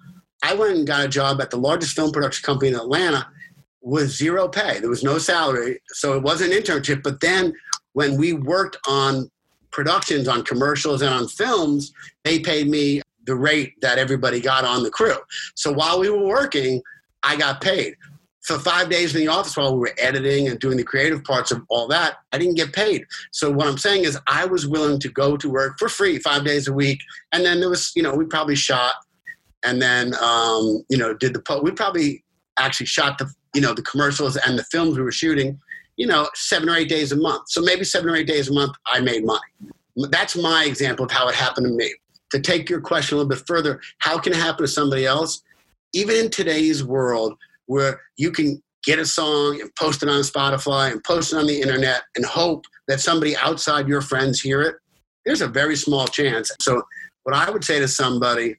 I 0.43 0.55
went 0.55 0.77
and 0.77 0.87
got 0.87 1.05
a 1.05 1.09
job 1.09 1.41
at 1.41 1.51
the 1.51 1.57
largest 1.57 1.97
film 1.97 2.13
production 2.13 2.45
company 2.45 2.71
in 2.71 2.77
Atlanta 2.77 3.27
with 3.81 4.11
zero 4.11 4.49
pay. 4.49 4.81
There 4.81 4.91
was 4.91 5.03
no 5.03 5.19
salary, 5.19 5.81
so 5.89 6.15
it 6.15 6.23
was 6.23 6.43
an 6.43 6.51
internship. 6.51 7.03
But 7.03 7.21
then 7.21 7.55
when 7.95 8.17
we 8.17 8.33
worked 8.33 8.77
on 8.87 9.31
productions, 9.71 10.29
on 10.29 10.45
commercials, 10.45 11.03
and 11.03 11.13
on 11.13 11.27
films, 11.27 11.93
they 12.23 12.39
paid 12.39 12.69
me 12.69 13.01
the 13.27 13.35
rate 13.35 13.73
that 13.81 13.99
everybody 13.99 14.41
got 14.41 14.65
on 14.65 14.83
the 14.83 14.91
crew. 14.91 15.17
So 15.55 15.73
while 15.73 15.99
we 15.99 16.11
were 16.11 16.27
working, 16.27 16.83
I 17.23 17.37
got 17.37 17.61
paid. 17.61 17.97
For 18.43 18.59
five 18.59 18.91
days 18.91 19.15
in 19.15 19.23
the 19.23 19.29
office 19.29 19.57
while 19.57 19.73
we 19.73 19.81
were 19.81 19.95
editing 19.97 20.49
and 20.49 20.61
doing 20.61 20.77
the 20.77 20.85
creative 20.85 21.25
parts 21.25 21.51
of 21.51 21.63
all 21.71 21.89
that, 21.89 22.19
I 22.31 22.37
didn't 22.37 22.57
get 22.57 22.75
paid. 22.75 23.07
So 23.33 23.51
what 23.51 23.67
I'm 23.67 23.79
saying 23.79 24.05
is 24.05 24.19
I 24.27 24.45
was 24.45 24.69
willing 24.69 25.01
to 25.01 25.09
go 25.09 25.39
to 25.39 25.49
work 25.49 25.79
for 25.79 25.89
free 25.89 26.19
five 26.19 26.45
days 26.45 26.69
a 26.69 26.73
week. 26.73 27.01
And 27.33 27.43
then 27.43 27.61
there 27.61 27.71
was, 27.71 27.93
you 27.97 28.03
know, 28.03 28.15
we 28.15 28.27
probably 28.27 28.55
shot 28.55 28.97
and 29.65 29.81
then, 29.81 30.15
um, 30.17 30.85
you 30.91 30.99
know, 30.99 31.15
did 31.15 31.33
the, 31.33 31.41
po- 31.41 31.63
we 31.63 31.71
probably 31.71 32.23
actually 32.59 32.87
shot 32.87 33.17
the, 33.17 33.33
you 33.55 33.63
know, 33.63 33.73
the 33.73 33.83
commercials 33.83 34.37
and 34.37 34.59
the 34.59 34.65
films 34.65 34.99
we 34.99 35.03
were 35.03 35.11
shooting, 35.11 35.59
you 35.97 36.07
know, 36.07 36.29
seven 36.35 36.69
or 36.69 36.77
eight 36.77 36.89
days 36.89 37.13
a 37.13 37.17
month. 37.17 37.45
So 37.49 37.61
maybe 37.61 37.85
seven 37.85 38.11
or 38.11 38.17
eight 38.17 38.27
days 38.27 38.49
a 38.49 38.53
month, 38.53 38.73
I 38.87 39.01
made 39.01 39.25
money. 39.25 39.41
That's 40.11 40.37
my 40.37 40.65
example 40.65 41.05
of 41.05 41.11
how 41.11 41.29
it 41.29 41.35
happened 41.35 41.67
to 41.67 41.73
me. 41.73 41.95
To 42.31 42.41
take 42.41 42.69
your 42.69 42.81
question 42.81 43.17
a 43.17 43.19
little 43.19 43.29
bit 43.29 43.47
further, 43.47 43.81
how 43.99 44.19
can 44.19 44.33
it 44.33 44.39
happen 44.39 44.65
to 44.65 44.69
somebody 44.69 45.07
else? 45.07 45.43
Even 45.93 46.17
in 46.17 46.31
today's 46.31 46.83
world, 46.83 47.35
where 47.67 48.01
you 48.17 48.33
can 48.33 48.61
get 48.85 48.99
a 48.99 49.07
song 49.07 49.61
and 49.61 49.75
post 49.77 50.03
it 50.03 50.09
on 50.09 50.21
Spotify 50.23 50.91
and 50.91 51.03
post 51.05 51.33
it 51.33 51.37
on 51.37 51.47
the 51.47 51.61
internet 51.61 52.03
and 52.17 52.25
hope 52.25 52.65
that 52.89 53.01
somebody 53.01 53.37
outside 53.37 53.89
your 53.89 54.01
friends 54.01 54.41
hear 54.41 54.63
it, 54.63 54.77
there's 55.25 55.41
a 55.41 55.49
very 55.49 55.77
small 55.77 56.07
chance. 56.07 56.51
So, 56.61 56.83
what 57.23 57.35
I 57.35 57.51
would 57.51 57.65
say 57.65 57.79
to 57.79 57.89
somebody 57.89 58.57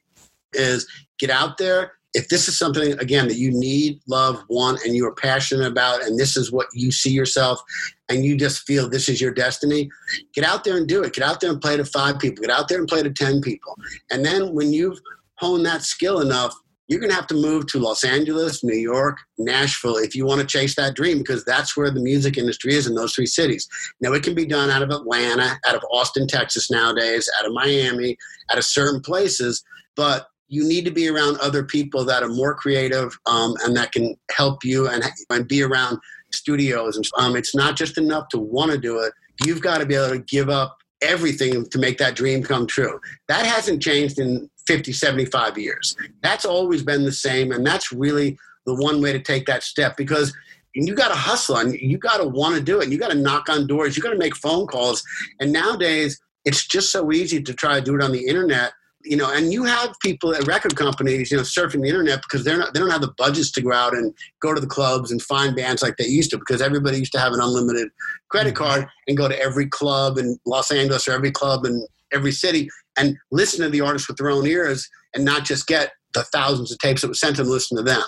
is 0.52 0.88
get 1.18 1.30
out 1.30 1.58
there. 1.58 1.92
If 2.16 2.30
this 2.30 2.48
is 2.48 2.58
something, 2.58 2.98
again, 2.98 3.28
that 3.28 3.36
you 3.36 3.50
need, 3.50 4.00
love, 4.08 4.42
want, 4.48 4.82
and 4.84 4.96
you 4.96 5.06
are 5.06 5.14
passionate 5.14 5.66
about, 5.66 6.02
and 6.02 6.18
this 6.18 6.34
is 6.34 6.50
what 6.50 6.66
you 6.72 6.90
see 6.90 7.10
yourself, 7.10 7.60
and 8.08 8.24
you 8.24 8.38
just 8.38 8.66
feel 8.66 8.88
this 8.88 9.10
is 9.10 9.20
your 9.20 9.32
destiny, 9.34 9.90
get 10.32 10.42
out 10.42 10.64
there 10.64 10.78
and 10.78 10.88
do 10.88 11.02
it. 11.02 11.12
Get 11.12 11.24
out 11.24 11.40
there 11.40 11.50
and 11.50 11.60
play 11.60 11.76
to 11.76 11.84
five 11.84 12.18
people. 12.18 12.40
Get 12.40 12.50
out 12.50 12.68
there 12.68 12.78
and 12.78 12.88
play 12.88 13.02
to 13.02 13.10
10 13.10 13.42
people. 13.42 13.76
And 14.10 14.24
then 14.24 14.54
when 14.54 14.72
you've 14.72 14.98
honed 15.34 15.66
that 15.66 15.82
skill 15.82 16.20
enough, 16.20 16.54
you're 16.88 17.00
going 17.00 17.10
to 17.10 17.16
have 17.16 17.26
to 17.26 17.34
move 17.34 17.66
to 17.66 17.78
Los 17.78 18.02
Angeles, 18.02 18.64
New 18.64 18.78
York, 18.78 19.18
Nashville 19.36 19.96
if 19.96 20.14
you 20.14 20.24
want 20.24 20.40
to 20.40 20.46
chase 20.46 20.74
that 20.76 20.94
dream 20.94 21.18
because 21.18 21.44
that's 21.44 21.76
where 21.76 21.90
the 21.90 22.00
music 22.00 22.38
industry 22.38 22.74
is 22.74 22.86
in 22.86 22.94
those 22.94 23.14
three 23.14 23.26
cities. 23.26 23.68
Now, 24.00 24.12
it 24.12 24.22
can 24.22 24.34
be 24.34 24.46
done 24.46 24.70
out 24.70 24.82
of 24.82 24.90
Atlanta, 24.90 25.58
out 25.66 25.74
of 25.74 25.84
Austin, 25.90 26.26
Texas 26.26 26.70
nowadays, 26.70 27.28
out 27.38 27.46
of 27.46 27.52
Miami, 27.52 28.16
out 28.50 28.56
of 28.56 28.64
certain 28.64 29.00
places, 29.00 29.64
but 29.96 30.28
you 30.48 30.66
need 30.66 30.84
to 30.84 30.90
be 30.90 31.08
around 31.08 31.38
other 31.38 31.64
people 31.64 32.04
that 32.04 32.22
are 32.22 32.28
more 32.28 32.54
creative 32.54 33.18
um, 33.26 33.54
and 33.64 33.76
that 33.76 33.92
can 33.92 34.16
help 34.30 34.64
you 34.64 34.88
and, 34.88 35.02
and 35.30 35.48
be 35.48 35.62
around 35.62 35.98
studios. 36.32 36.96
And 36.96 37.06
um, 37.18 37.36
it's 37.36 37.54
not 37.54 37.76
just 37.76 37.98
enough 37.98 38.28
to 38.30 38.38
want 38.38 38.72
to 38.72 38.78
do 38.78 39.00
it. 39.00 39.12
You've 39.44 39.62
got 39.62 39.78
to 39.78 39.86
be 39.86 39.94
able 39.94 40.10
to 40.10 40.18
give 40.18 40.48
up 40.48 40.76
everything 41.02 41.66
to 41.68 41.78
make 41.78 41.98
that 41.98 42.16
dream 42.16 42.42
come 42.42 42.66
true. 42.66 43.00
That 43.28 43.44
hasn't 43.44 43.82
changed 43.82 44.18
in 44.18 44.48
50, 44.66 44.92
75 44.92 45.58
years. 45.58 45.96
That's 46.22 46.44
always 46.44 46.82
been 46.82 47.04
the 47.04 47.12
same. 47.12 47.52
And 47.52 47.66
that's 47.66 47.92
really 47.92 48.38
the 48.66 48.74
one 48.74 49.00
way 49.00 49.12
to 49.12 49.20
take 49.20 49.46
that 49.46 49.62
step 49.62 49.96
because 49.96 50.32
you 50.74 50.94
got 50.94 51.08
to 51.08 51.14
hustle 51.14 51.56
and 51.56 51.74
you 51.74 51.98
got 51.98 52.18
to 52.18 52.28
want 52.28 52.54
to 52.54 52.60
do 52.60 52.80
it. 52.80 52.84
And 52.84 52.92
you 52.92 52.98
got 52.98 53.10
to 53.10 53.18
knock 53.18 53.48
on 53.48 53.66
doors. 53.66 53.96
You 53.96 54.02
got 54.02 54.10
to 54.10 54.18
make 54.18 54.36
phone 54.36 54.66
calls. 54.66 55.02
And 55.40 55.52
nowadays, 55.52 56.20
it's 56.44 56.66
just 56.66 56.92
so 56.92 57.12
easy 57.12 57.42
to 57.42 57.54
try 57.54 57.78
to 57.78 57.84
do 57.84 57.94
it 57.94 58.02
on 58.02 58.12
the 58.12 58.26
internet. 58.26 58.72
You 59.06 59.16
know, 59.16 59.30
and 59.32 59.52
you 59.52 59.64
have 59.64 59.94
people 60.02 60.34
at 60.34 60.46
record 60.46 60.76
companies, 60.76 61.30
you 61.30 61.36
know, 61.36 61.42
surfing 61.42 61.82
the 61.82 61.88
internet 61.88 62.22
because 62.22 62.44
they're 62.44 62.58
not, 62.58 62.74
they 62.74 62.80
don't 62.80 62.90
have 62.90 63.00
the 63.00 63.14
budgets 63.16 63.50
to 63.52 63.62
go 63.62 63.72
out 63.72 63.94
and 63.94 64.12
go 64.40 64.54
to 64.54 64.60
the 64.60 64.66
clubs 64.66 65.10
and 65.10 65.22
find 65.22 65.54
bands 65.54 65.82
like 65.82 65.96
they 65.96 66.06
used 66.06 66.30
to 66.30 66.38
because 66.38 66.60
everybody 66.60 66.98
used 66.98 67.12
to 67.12 67.20
have 67.20 67.32
an 67.32 67.40
unlimited 67.40 67.88
credit 68.30 68.54
mm-hmm. 68.54 68.64
card 68.64 68.88
and 69.06 69.16
go 69.16 69.28
to 69.28 69.40
every 69.40 69.66
club 69.66 70.18
in 70.18 70.38
Los 70.44 70.70
Angeles 70.70 71.06
or 71.06 71.12
every 71.12 71.30
club 71.30 71.64
in 71.64 71.86
every 72.12 72.32
city 72.32 72.68
and 72.96 73.16
listen 73.30 73.62
to 73.62 73.70
the 73.70 73.80
artists 73.80 74.08
with 74.08 74.16
their 74.16 74.30
own 74.30 74.46
ears 74.46 74.88
and 75.14 75.24
not 75.24 75.44
just 75.44 75.66
get 75.66 75.92
the 76.14 76.24
thousands 76.24 76.72
of 76.72 76.78
tapes 76.78 77.02
that 77.02 77.08
were 77.08 77.14
sent 77.14 77.36
them 77.36 77.46
listen 77.46 77.76
to 77.76 77.82
them. 77.82 78.02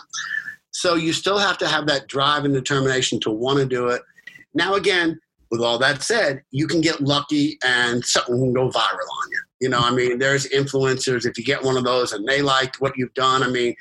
So 0.70 0.94
you 0.94 1.12
still 1.12 1.38
have 1.38 1.58
to 1.58 1.68
have 1.68 1.86
that 1.86 2.08
drive 2.08 2.44
and 2.44 2.54
determination 2.54 3.20
to 3.20 3.30
want 3.30 3.58
to 3.58 3.66
do 3.66 3.88
it. 3.88 4.02
Now, 4.54 4.74
again, 4.74 5.18
with 5.50 5.60
all 5.60 5.78
that 5.78 6.02
said, 6.02 6.42
you 6.50 6.66
can 6.66 6.80
get 6.80 7.00
lucky 7.00 7.58
and 7.64 8.04
something 8.04 8.38
can 8.38 8.52
go 8.52 8.68
viral 8.68 8.72
on 8.76 9.30
you. 9.30 9.42
You 9.60 9.68
know, 9.68 9.80
I 9.80 9.90
mean, 9.90 10.18
there's 10.18 10.46
influencers. 10.48 11.26
If 11.26 11.36
you 11.36 11.44
get 11.44 11.62
one 11.62 11.76
of 11.76 11.84
those 11.84 12.12
and 12.12 12.26
they 12.26 12.42
like 12.42 12.76
what 12.76 12.92
you've 12.96 13.14
done, 13.14 13.42
I 13.42 13.48
mean, 13.48 13.74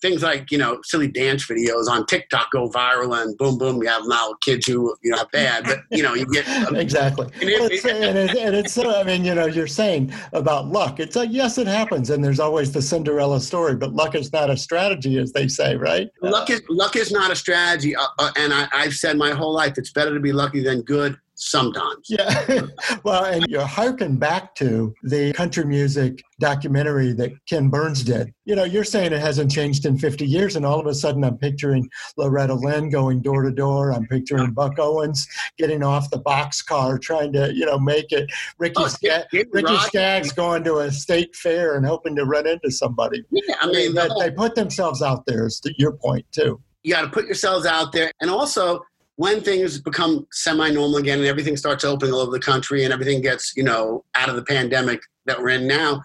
things 0.00 0.22
like 0.22 0.50
you 0.50 0.58
know 0.58 0.78
silly 0.84 1.08
dance 1.08 1.46
videos 1.46 1.88
on 1.88 2.06
TikTok 2.06 2.50
go 2.52 2.68
viral 2.68 3.20
and 3.20 3.36
boom 3.38 3.58
boom 3.58 3.82
you 3.82 3.88
have 3.88 4.02
now 4.06 4.34
kids 4.42 4.66
who 4.66 4.94
you 5.02 5.10
know 5.10 5.18
have 5.18 5.30
bad 5.30 5.64
but 5.64 5.80
you 5.90 6.02
know 6.02 6.14
you 6.14 6.26
get 6.26 6.44
exactly. 6.74 7.26
And, 7.40 7.50
it, 7.50 7.72
it's, 7.72 7.84
and, 7.84 8.18
it, 8.18 8.36
and 8.36 8.54
it's 8.54 8.78
I 8.78 9.02
mean 9.02 9.24
you 9.24 9.34
know 9.34 9.46
you're 9.46 9.66
saying 9.66 10.12
about 10.32 10.66
luck. 10.68 11.00
It's 11.00 11.16
like 11.16 11.30
yes 11.32 11.58
it 11.58 11.66
happens 11.66 12.10
and 12.10 12.24
there's 12.24 12.40
always 12.40 12.72
the 12.72 12.82
Cinderella 12.82 13.40
story 13.40 13.74
but 13.76 13.92
luck 13.92 14.14
is 14.14 14.32
not 14.32 14.50
a 14.50 14.56
strategy 14.56 15.18
as 15.18 15.32
they 15.32 15.48
say 15.48 15.76
right? 15.76 16.08
Luck 16.22 16.50
is 16.50 16.62
luck 16.68 16.96
is 16.96 17.10
not 17.10 17.30
a 17.30 17.36
strategy 17.36 17.96
uh, 17.96 18.06
uh, 18.18 18.30
and 18.36 18.52
I, 18.52 18.68
I've 18.72 18.94
said 18.94 19.16
my 19.16 19.30
whole 19.30 19.52
life 19.52 19.74
it's 19.76 19.92
better 19.92 20.14
to 20.14 20.20
be 20.20 20.32
lucky 20.32 20.62
than 20.62 20.82
good 20.82 21.18
sometimes. 21.34 22.06
Yeah. 22.08 22.62
well, 23.04 23.24
and 23.24 23.46
you 23.48 23.60
harken 23.60 24.16
back 24.16 24.54
to 24.56 24.94
the 25.02 25.32
country 25.32 25.64
music 25.64 26.22
documentary 26.40 27.12
that 27.12 27.32
Ken 27.48 27.68
Burns 27.68 28.02
did. 28.02 28.32
You 28.44 28.56
know, 28.56 28.64
you're 28.64 28.84
saying 28.84 29.12
it 29.12 29.20
hasn't 29.20 29.50
changed 29.50 29.86
in 29.86 29.98
50 29.98 30.26
years, 30.26 30.56
and 30.56 30.66
all 30.66 30.80
of 30.80 30.86
a 30.86 30.94
sudden 30.94 31.24
I'm 31.24 31.38
picturing 31.38 31.88
Loretta 32.16 32.54
Lynn 32.54 32.90
going 32.90 33.22
door 33.22 33.42
to 33.42 33.50
door. 33.50 33.92
I'm 33.92 34.06
picturing 34.06 34.52
Buck 34.52 34.78
Owens 34.78 35.26
getting 35.58 35.82
off 35.82 36.10
the 36.10 36.20
boxcar 36.20 37.00
trying 37.00 37.32
to, 37.32 37.54
you 37.54 37.66
know, 37.66 37.78
make 37.78 38.12
it. 38.12 38.30
Ricky, 38.58 38.74
oh, 38.76 38.90
Ricky 39.32 39.76
Skaggs 39.78 40.32
going 40.32 40.64
to 40.64 40.78
a 40.78 40.90
state 40.90 41.34
fair 41.34 41.76
and 41.76 41.86
hoping 41.86 42.16
to 42.16 42.24
run 42.24 42.46
into 42.46 42.70
somebody. 42.70 43.24
Yeah, 43.30 43.56
I 43.60 43.66
mean, 43.66 43.94
they, 43.94 44.08
they 44.18 44.30
put 44.30 44.54
themselves 44.54 45.02
out 45.02 45.26
there, 45.26 45.46
is 45.46 45.60
your 45.78 45.92
point, 45.92 46.26
too. 46.32 46.60
You 46.82 46.92
got 46.92 47.02
to 47.02 47.08
put 47.08 47.24
yourselves 47.24 47.64
out 47.64 47.92
there. 47.92 48.12
And 48.20 48.30
also, 48.30 48.82
when 49.16 49.40
things 49.40 49.80
become 49.80 50.26
semi-normal 50.32 50.96
again 50.96 51.18
and 51.18 51.26
everything 51.26 51.56
starts 51.56 51.84
opening 51.84 52.12
all 52.12 52.20
over 52.20 52.32
the 52.32 52.40
country 52.40 52.84
and 52.84 52.92
everything 52.92 53.20
gets 53.20 53.52
you 53.56 53.62
know 53.62 54.04
out 54.14 54.28
of 54.28 54.36
the 54.36 54.44
pandemic 54.44 55.00
that 55.26 55.38
we're 55.38 55.50
in 55.50 55.66
now 55.66 56.02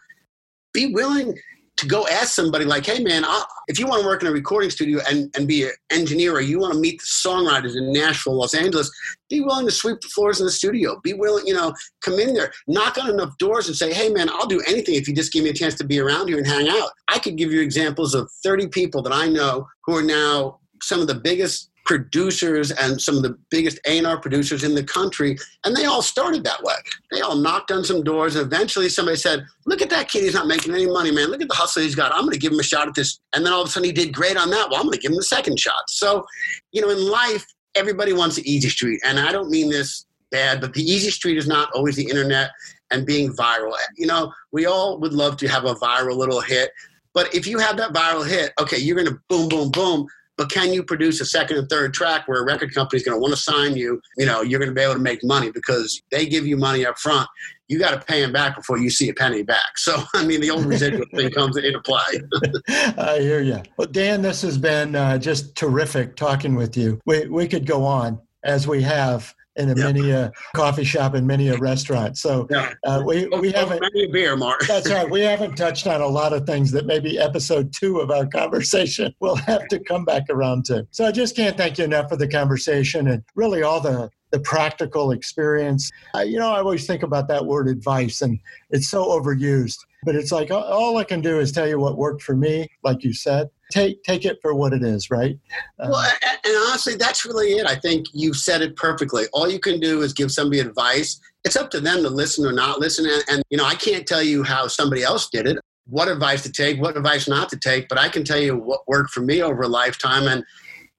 be 0.73 0.93
willing 0.93 1.37
to 1.77 1.87
go 1.87 2.05
ask 2.07 2.33
somebody 2.35 2.65
like 2.65 2.85
hey 2.85 3.01
man 3.01 3.23
I'll, 3.25 3.47
if 3.67 3.79
you 3.79 3.87
want 3.87 4.01
to 4.01 4.07
work 4.07 4.21
in 4.21 4.27
a 4.27 4.31
recording 4.31 4.69
studio 4.69 4.99
and, 5.09 5.33
and 5.35 5.47
be 5.47 5.63
an 5.63 5.71
engineer 5.91 6.33
or 6.33 6.41
you 6.41 6.59
want 6.59 6.73
to 6.73 6.79
meet 6.79 6.99
the 6.99 7.05
songwriters 7.05 7.75
in 7.77 7.91
nashville 7.93 8.35
los 8.35 8.53
angeles 8.53 8.91
be 9.29 9.39
willing 9.41 9.65
to 9.65 9.71
sweep 9.71 10.01
the 10.01 10.07
floors 10.07 10.39
in 10.39 10.45
the 10.45 10.51
studio. 10.51 10.99
Be 11.03 11.13
willing 11.13 11.47
you 11.47 11.53
know 11.53 11.73
come 12.01 12.19
in 12.19 12.33
there 12.33 12.51
knock 12.67 12.97
on 12.97 13.09
enough 13.09 13.37
doors 13.37 13.67
and 13.67 13.77
say 13.77 13.93
hey 13.93 14.09
man 14.09 14.29
i'll 14.29 14.47
do 14.47 14.61
anything 14.67 14.95
if 14.95 15.07
you 15.07 15.15
just 15.15 15.31
give 15.31 15.43
me 15.43 15.49
a 15.49 15.53
chance 15.53 15.75
to 15.75 15.85
be 15.85 15.99
around 15.99 16.27
here 16.27 16.37
and 16.37 16.47
hang 16.47 16.67
out 16.67 16.89
i 17.07 17.17
could 17.17 17.37
give 17.37 17.51
you 17.51 17.61
examples 17.61 18.13
of 18.13 18.29
30 18.43 18.67
people 18.67 19.01
that 19.01 19.13
i 19.13 19.27
know 19.27 19.65
who 19.85 19.95
are 19.95 20.03
now 20.03 20.59
some 20.81 20.99
of 20.99 21.07
the 21.07 21.15
biggest 21.15 21.68
producers 21.89 22.69
and 22.69 23.01
some 23.01 23.17
of 23.17 23.23
the 23.23 23.35
biggest 23.49 23.79
A&R 23.87 24.19
producers 24.19 24.63
in 24.63 24.75
the 24.75 24.83
country, 24.83 25.35
and 25.63 25.75
they 25.75 25.85
all 25.85 26.03
started 26.03 26.43
that 26.43 26.61
way. 26.61 26.75
They 27.11 27.21
all 27.21 27.35
knocked 27.35 27.71
on 27.71 27.83
some 27.83 28.03
doors, 28.03 28.35
and 28.35 28.45
eventually 28.45 28.89
somebody 28.89 29.17
said, 29.17 29.43
look 29.65 29.81
at 29.81 29.89
that 29.89 30.07
kid, 30.07 30.21
he's 30.21 30.35
not 30.35 30.45
making 30.45 30.75
any 30.75 30.85
money, 30.85 31.09
man. 31.09 31.31
Look 31.31 31.41
at 31.41 31.47
the 31.47 31.55
hustle 31.55 31.81
he's 31.81 31.95
got. 31.95 32.13
I'm 32.13 32.21
going 32.21 32.33
to 32.33 32.37
give 32.37 32.51
him 32.51 32.59
a 32.59 32.63
shot 32.63 32.87
at 32.87 32.93
this. 32.93 33.19
And 33.33 33.43
then 33.43 33.53
all 33.53 33.63
of 33.63 33.69
a 33.69 33.71
sudden 33.71 33.87
he 33.87 33.91
did 33.91 34.13
great 34.13 34.37
on 34.37 34.51
that. 34.51 34.69
Well, 34.69 34.79
I'm 34.79 34.85
going 34.85 34.99
to 34.99 34.99
give 34.99 35.09
him 35.09 35.17
the 35.17 35.23
second 35.23 35.59
shot. 35.59 35.81
So, 35.87 36.23
you 36.71 36.79
know, 36.79 36.91
in 36.91 37.09
life, 37.09 37.43
everybody 37.73 38.13
wants 38.13 38.35
the 38.35 38.47
easy 38.47 38.69
street. 38.69 39.01
And 39.03 39.19
I 39.19 39.31
don't 39.31 39.49
mean 39.49 39.71
this 39.71 40.05
bad, 40.29 40.61
but 40.61 40.75
the 40.75 40.83
easy 40.83 41.09
street 41.09 41.39
is 41.39 41.47
not 41.47 41.71
always 41.73 41.95
the 41.95 42.07
internet 42.07 42.51
and 42.91 43.03
being 43.03 43.33
viral. 43.33 43.73
You 43.97 44.05
know, 44.05 44.31
we 44.51 44.67
all 44.67 44.99
would 44.99 45.13
love 45.13 45.37
to 45.37 45.47
have 45.47 45.65
a 45.65 45.73
viral 45.73 46.17
little 46.17 46.39
hit. 46.39 46.69
But 47.15 47.33
if 47.33 47.47
you 47.47 47.57
have 47.57 47.77
that 47.77 47.93
viral 47.93 48.27
hit, 48.27 48.53
okay, 48.61 48.77
you're 48.77 48.95
going 48.95 49.07
to 49.07 49.19
boom, 49.27 49.49
boom, 49.49 49.71
boom 49.71 50.07
but 50.39 50.49
can 50.49 50.71
you 50.71 50.81
produce 50.81 51.19
a 51.19 51.25
second 51.25 51.57
and 51.57 51.67
third 51.67 51.93
track 51.93 52.25
where 52.25 52.41
a 52.41 52.45
record 52.45 52.73
company 52.73 52.95
is 52.95 53.03
going 53.03 53.13
to 53.13 53.19
want 53.19 53.33
to 53.33 53.41
sign 53.41 53.75
you? 53.75 54.01
You 54.17 54.25
know, 54.25 54.41
you're 54.41 54.57
going 54.57 54.69
to 54.69 54.73
be 54.73 54.79
able 54.79 54.93
to 54.93 54.99
make 54.99 55.21
money 55.21 55.51
because 55.51 56.01
they 56.11 56.25
give 56.25 56.47
you 56.47 56.55
money 56.55 56.85
up 56.85 56.97
front. 56.97 57.27
You 57.67 57.77
got 57.77 57.91
to 57.91 57.99
pay 57.99 58.21
them 58.21 58.31
back 58.31 58.55
before 58.55 58.77
you 58.77 58.89
see 58.89 59.09
a 59.09 59.13
penny 59.13 59.43
back. 59.43 59.77
So, 59.77 60.01
I 60.15 60.25
mean, 60.25 60.39
the 60.39 60.49
old 60.49 60.63
residual 60.63 61.03
thing 61.13 61.29
comes 61.31 61.57
into 61.57 61.81
play. 61.81 62.21
I 62.97 63.19
hear 63.19 63.41
you. 63.41 63.61
Well, 63.75 63.89
Dan, 63.89 64.21
this 64.21 64.41
has 64.43 64.57
been 64.57 64.95
uh, 64.95 65.17
just 65.17 65.57
terrific 65.57 66.15
talking 66.15 66.55
with 66.55 66.77
you. 66.77 67.01
We, 67.05 67.27
we 67.27 67.45
could 67.45 67.65
go 67.65 67.83
on 67.83 68.21
as 68.45 68.65
we 68.65 68.81
have 68.83 69.35
in 69.59 69.69
a 69.69 69.75
many 69.75 70.11
a 70.11 70.31
coffee 70.55 70.83
shop 70.83 71.13
and 71.13 71.27
many 71.27 71.49
a 71.49 71.57
restaurant. 71.57 72.17
So 72.17 72.47
yeah. 72.49 72.73
uh, 72.85 73.03
we 73.05 73.27
we 73.27 73.51
haven't 73.51 73.81
many 73.81 74.05
a 74.05 74.09
beer, 74.09 74.35
Mark. 74.35 74.65
that's 74.65 74.89
right. 74.89 75.09
We 75.09 75.21
haven't 75.21 75.55
touched 75.55 75.85
on 75.85 76.01
a 76.01 76.07
lot 76.07 76.33
of 76.33 76.45
things 76.45 76.71
that 76.71 76.85
maybe 76.85 77.19
episode 77.19 77.73
two 77.73 77.99
of 77.99 78.09
our 78.09 78.25
conversation 78.25 79.13
will 79.19 79.35
have 79.35 79.67
to 79.67 79.79
come 79.79 80.05
back 80.05 80.23
around 80.29 80.65
to. 80.65 80.87
So 80.91 81.05
I 81.05 81.11
just 81.11 81.35
can't 81.35 81.57
thank 81.57 81.77
you 81.77 81.83
enough 81.83 82.09
for 82.09 82.15
the 82.15 82.27
conversation 82.27 83.07
and 83.09 83.23
really 83.35 83.61
all 83.61 83.81
the 83.81 84.09
the 84.31 84.39
practical 84.39 85.11
experience. 85.11 85.89
Uh, 86.15 86.19
you 86.19 86.37
know, 86.37 86.51
I 86.51 86.59
always 86.59 86.85
think 86.85 87.03
about 87.03 87.27
that 87.29 87.45
word 87.45 87.67
advice, 87.67 88.21
and 88.21 88.39
it's 88.69 88.89
so 88.89 89.05
overused. 89.05 89.77
But 90.03 90.15
it's 90.15 90.31
like 90.31 90.49
all 90.51 90.97
I 90.97 91.03
can 91.03 91.19
do 91.19 91.39
is 91.39 91.51
tell 91.51 91.67
you 91.67 91.79
what 91.79 91.97
worked 91.97 92.21
for 92.21 92.35
me, 92.35 92.67
like 92.83 93.03
you 93.03 93.13
said. 93.13 93.49
Take 93.71 94.01
take 94.03 94.25
it 94.25 94.39
for 94.41 94.55
what 94.55 94.73
it 94.73 94.81
is, 94.81 95.11
right? 95.11 95.37
Uh, 95.79 95.89
well, 95.91 96.11
and 96.23 96.55
honestly, 96.67 96.95
that's 96.95 97.25
really 97.25 97.53
it. 97.53 97.67
I 97.67 97.75
think 97.75 98.07
you 98.13 98.33
said 98.33 98.61
it 98.61 98.75
perfectly. 98.75 99.25
All 99.31 99.49
you 99.49 99.59
can 99.59 99.79
do 99.79 100.01
is 100.01 100.11
give 100.11 100.31
somebody 100.31 100.59
advice. 100.59 101.19
It's 101.43 101.55
up 101.55 101.69
to 101.71 101.79
them 101.79 102.01
to 102.03 102.09
listen 102.09 102.45
or 102.45 102.51
not 102.51 102.79
listen. 102.79 103.05
And, 103.05 103.23
and 103.29 103.43
you 103.49 103.57
know, 103.57 103.65
I 103.65 103.75
can't 103.75 104.07
tell 104.07 104.23
you 104.23 104.43
how 104.43 104.67
somebody 104.67 105.03
else 105.03 105.29
did 105.29 105.47
it, 105.47 105.57
what 105.87 106.07
advice 106.07 106.41
to 106.43 106.51
take, 106.51 106.81
what 106.81 106.97
advice 106.97 107.27
not 107.27 107.49
to 107.49 107.57
take. 107.57 107.87
But 107.89 107.99
I 107.99 108.09
can 108.09 108.23
tell 108.23 108.39
you 108.39 108.57
what 108.57 108.87
worked 108.87 109.11
for 109.11 109.21
me 109.21 109.41
over 109.41 109.61
a 109.61 109.67
lifetime. 109.67 110.27
And 110.27 110.43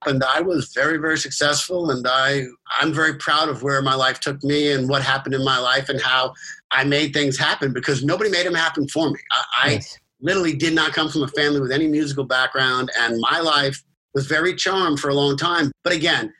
and 0.06 0.24
I 0.24 0.40
was 0.40 0.72
very, 0.72 0.96
very 0.96 1.18
successful. 1.18 1.90
And 1.90 2.06
I, 2.08 2.44
I'm 2.80 2.92
very 2.92 3.16
proud 3.16 3.48
of 3.48 3.62
where 3.62 3.82
my 3.82 3.94
life 3.94 4.18
took 4.20 4.42
me 4.42 4.72
and 4.72 4.88
what 4.88 5.02
happened 5.02 5.34
in 5.34 5.44
my 5.44 5.58
life 5.58 5.88
and 5.88 6.00
how 6.00 6.32
I 6.70 6.84
made 6.84 7.12
things 7.12 7.38
happen 7.38 7.72
because 7.72 8.02
nobody 8.02 8.30
made 8.30 8.46
them 8.46 8.54
happen 8.54 8.88
for 8.88 9.10
me. 9.10 9.18
I, 9.62 9.72
yes. 9.72 9.98
Literally 10.20 10.54
did 10.54 10.74
not 10.74 10.92
come 10.92 11.08
from 11.08 11.22
a 11.22 11.28
family 11.28 11.60
with 11.60 11.72
any 11.72 11.86
musical 11.86 12.24
background, 12.24 12.90
and 12.98 13.18
my 13.20 13.40
life 13.40 13.82
was 14.14 14.26
very 14.26 14.54
charmed 14.54 15.00
for 15.00 15.08
a 15.08 15.14
long 15.14 15.36
time. 15.36 15.72
But 15.82 15.92
again, 15.92 16.32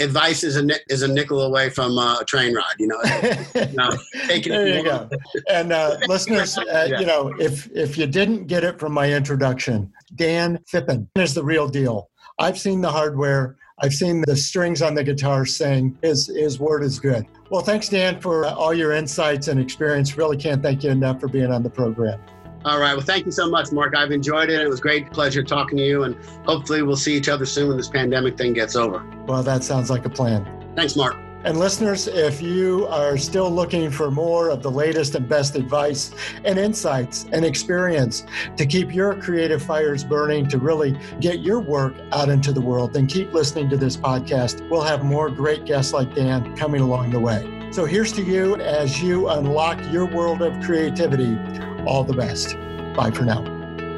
advice 0.00 0.42
is 0.42 0.56
a 0.56 0.66
is 0.88 1.02
a 1.02 1.08
nickel 1.08 1.42
away 1.42 1.70
from 1.70 1.98
uh, 1.98 2.20
a 2.20 2.24
train 2.24 2.54
ride. 2.54 2.74
You 2.78 2.88
know, 2.88 3.00
taking 4.26 4.52
there 4.52 4.68
you 4.68 4.84
go. 4.84 5.08
And 5.50 5.72
uh, 5.72 5.98
listeners, 6.08 6.56
uh, 6.58 6.86
yeah. 6.88 7.00
you 7.00 7.06
know, 7.06 7.34
if 7.38 7.70
if 7.72 7.98
you 7.98 8.06
didn't 8.06 8.46
get 8.46 8.64
it 8.64 8.78
from 8.78 8.92
my 8.92 9.12
introduction, 9.12 9.92
Dan 10.14 10.58
Phippen 10.70 11.08
is 11.16 11.34
the 11.34 11.44
real 11.44 11.68
deal. 11.68 12.10
I've 12.38 12.58
seen 12.58 12.80
the 12.80 12.90
hardware. 12.90 13.56
I've 13.78 13.92
seen 13.92 14.22
the 14.26 14.36
strings 14.36 14.80
on 14.80 14.94
the 14.94 15.04
guitar 15.04 15.44
saying 15.44 15.98
his, 16.00 16.28
his 16.28 16.58
word 16.58 16.82
is 16.82 16.98
good. 16.98 17.26
Well, 17.50 17.60
thanks, 17.60 17.90
Dan, 17.90 18.20
for 18.20 18.46
all 18.46 18.72
your 18.72 18.92
insights 18.92 19.48
and 19.48 19.60
experience. 19.60 20.16
Really 20.16 20.38
can't 20.38 20.62
thank 20.62 20.82
you 20.82 20.90
enough 20.90 21.20
for 21.20 21.28
being 21.28 21.52
on 21.52 21.62
the 21.62 21.68
program. 21.68 22.18
All 22.66 22.80
right. 22.80 22.96
Well, 22.96 23.06
thank 23.06 23.26
you 23.26 23.30
so 23.30 23.48
much, 23.48 23.70
Mark. 23.70 23.94
I've 23.96 24.10
enjoyed 24.10 24.50
it. 24.50 24.60
It 24.60 24.68
was 24.68 24.80
great 24.80 25.12
pleasure 25.12 25.44
talking 25.44 25.78
to 25.78 25.84
you, 25.86 26.02
and 26.02 26.16
hopefully 26.44 26.82
we'll 26.82 26.96
see 26.96 27.14
each 27.14 27.28
other 27.28 27.46
soon 27.46 27.68
when 27.68 27.76
this 27.76 27.88
pandemic 27.88 28.36
thing 28.36 28.54
gets 28.54 28.74
over. 28.74 29.04
Well, 29.28 29.44
that 29.44 29.62
sounds 29.62 29.88
like 29.88 30.04
a 30.04 30.10
plan. 30.10 30.44
Thanks, 30.74 30.96
Mark. 30.96 31.16
And 31.44 31.60
listeners, 31.60 32.08
if 32.08 32.42
you 32.42 32.88
are 32.88 33.16
still 33.18 33.52
looking 33.52 33.88
for 33.88 34.10
more 34.10 34.48
of 34.50 34.64
the 34.64 34.70
latest 34.70 35.14
and 35.14 35.28
best 35.28 35.54
advice 35.54 36.10
and 36.44 36.58
insights 36.58 37.26
and 37.30 37.44
experience 37.44 38.24
to 38.56 38.66
keep 38.66 38.92
your 38.92 39.14
creative 39.14 39.62
fires 39.62 40.02
burning, 40.02 40.48
to 40.48 40.58
really 40.58 40.98
get 41.20 41.38
your 41.38 41.60
work 41.60 41.94
out 42.10 42.28
into 42.28 42.52
the 42.52 42.60
world, 42.60 42.94
then 42.94 43.06
keep 43.06 43.32
listening 43.32 43.70
to 43.70 43.76
this 43.76 43.96
podcast. 43.96 44.68
We'll 44.68 44.82
have 44.82 45.04
more 45.04 45.30
great 45.30 45.66
guests 45.66 45.92
like 45.92 46.16
Dan 46.16 46.56
coming 46.56 46.80
along 46.80 47.10
the 47.10 47.20
way. 47.20 47.68
So 47.70 47.84
here's 47.84 48.10
to 48.14 48.24
you 48.24 48.56
as 48.56 49.00
you 49.00 49.28
unlock 49.28 49.78
your 49.92 50.06
world 50.06 50.42
of 50.42 50.60
creativity. 50.64 51.38
All 51.86 52.04
the 52.04 52.12
best. 52.14 52.54
Bye 52.94 53.10
for 53.10 53.24
now. 53.24 53.42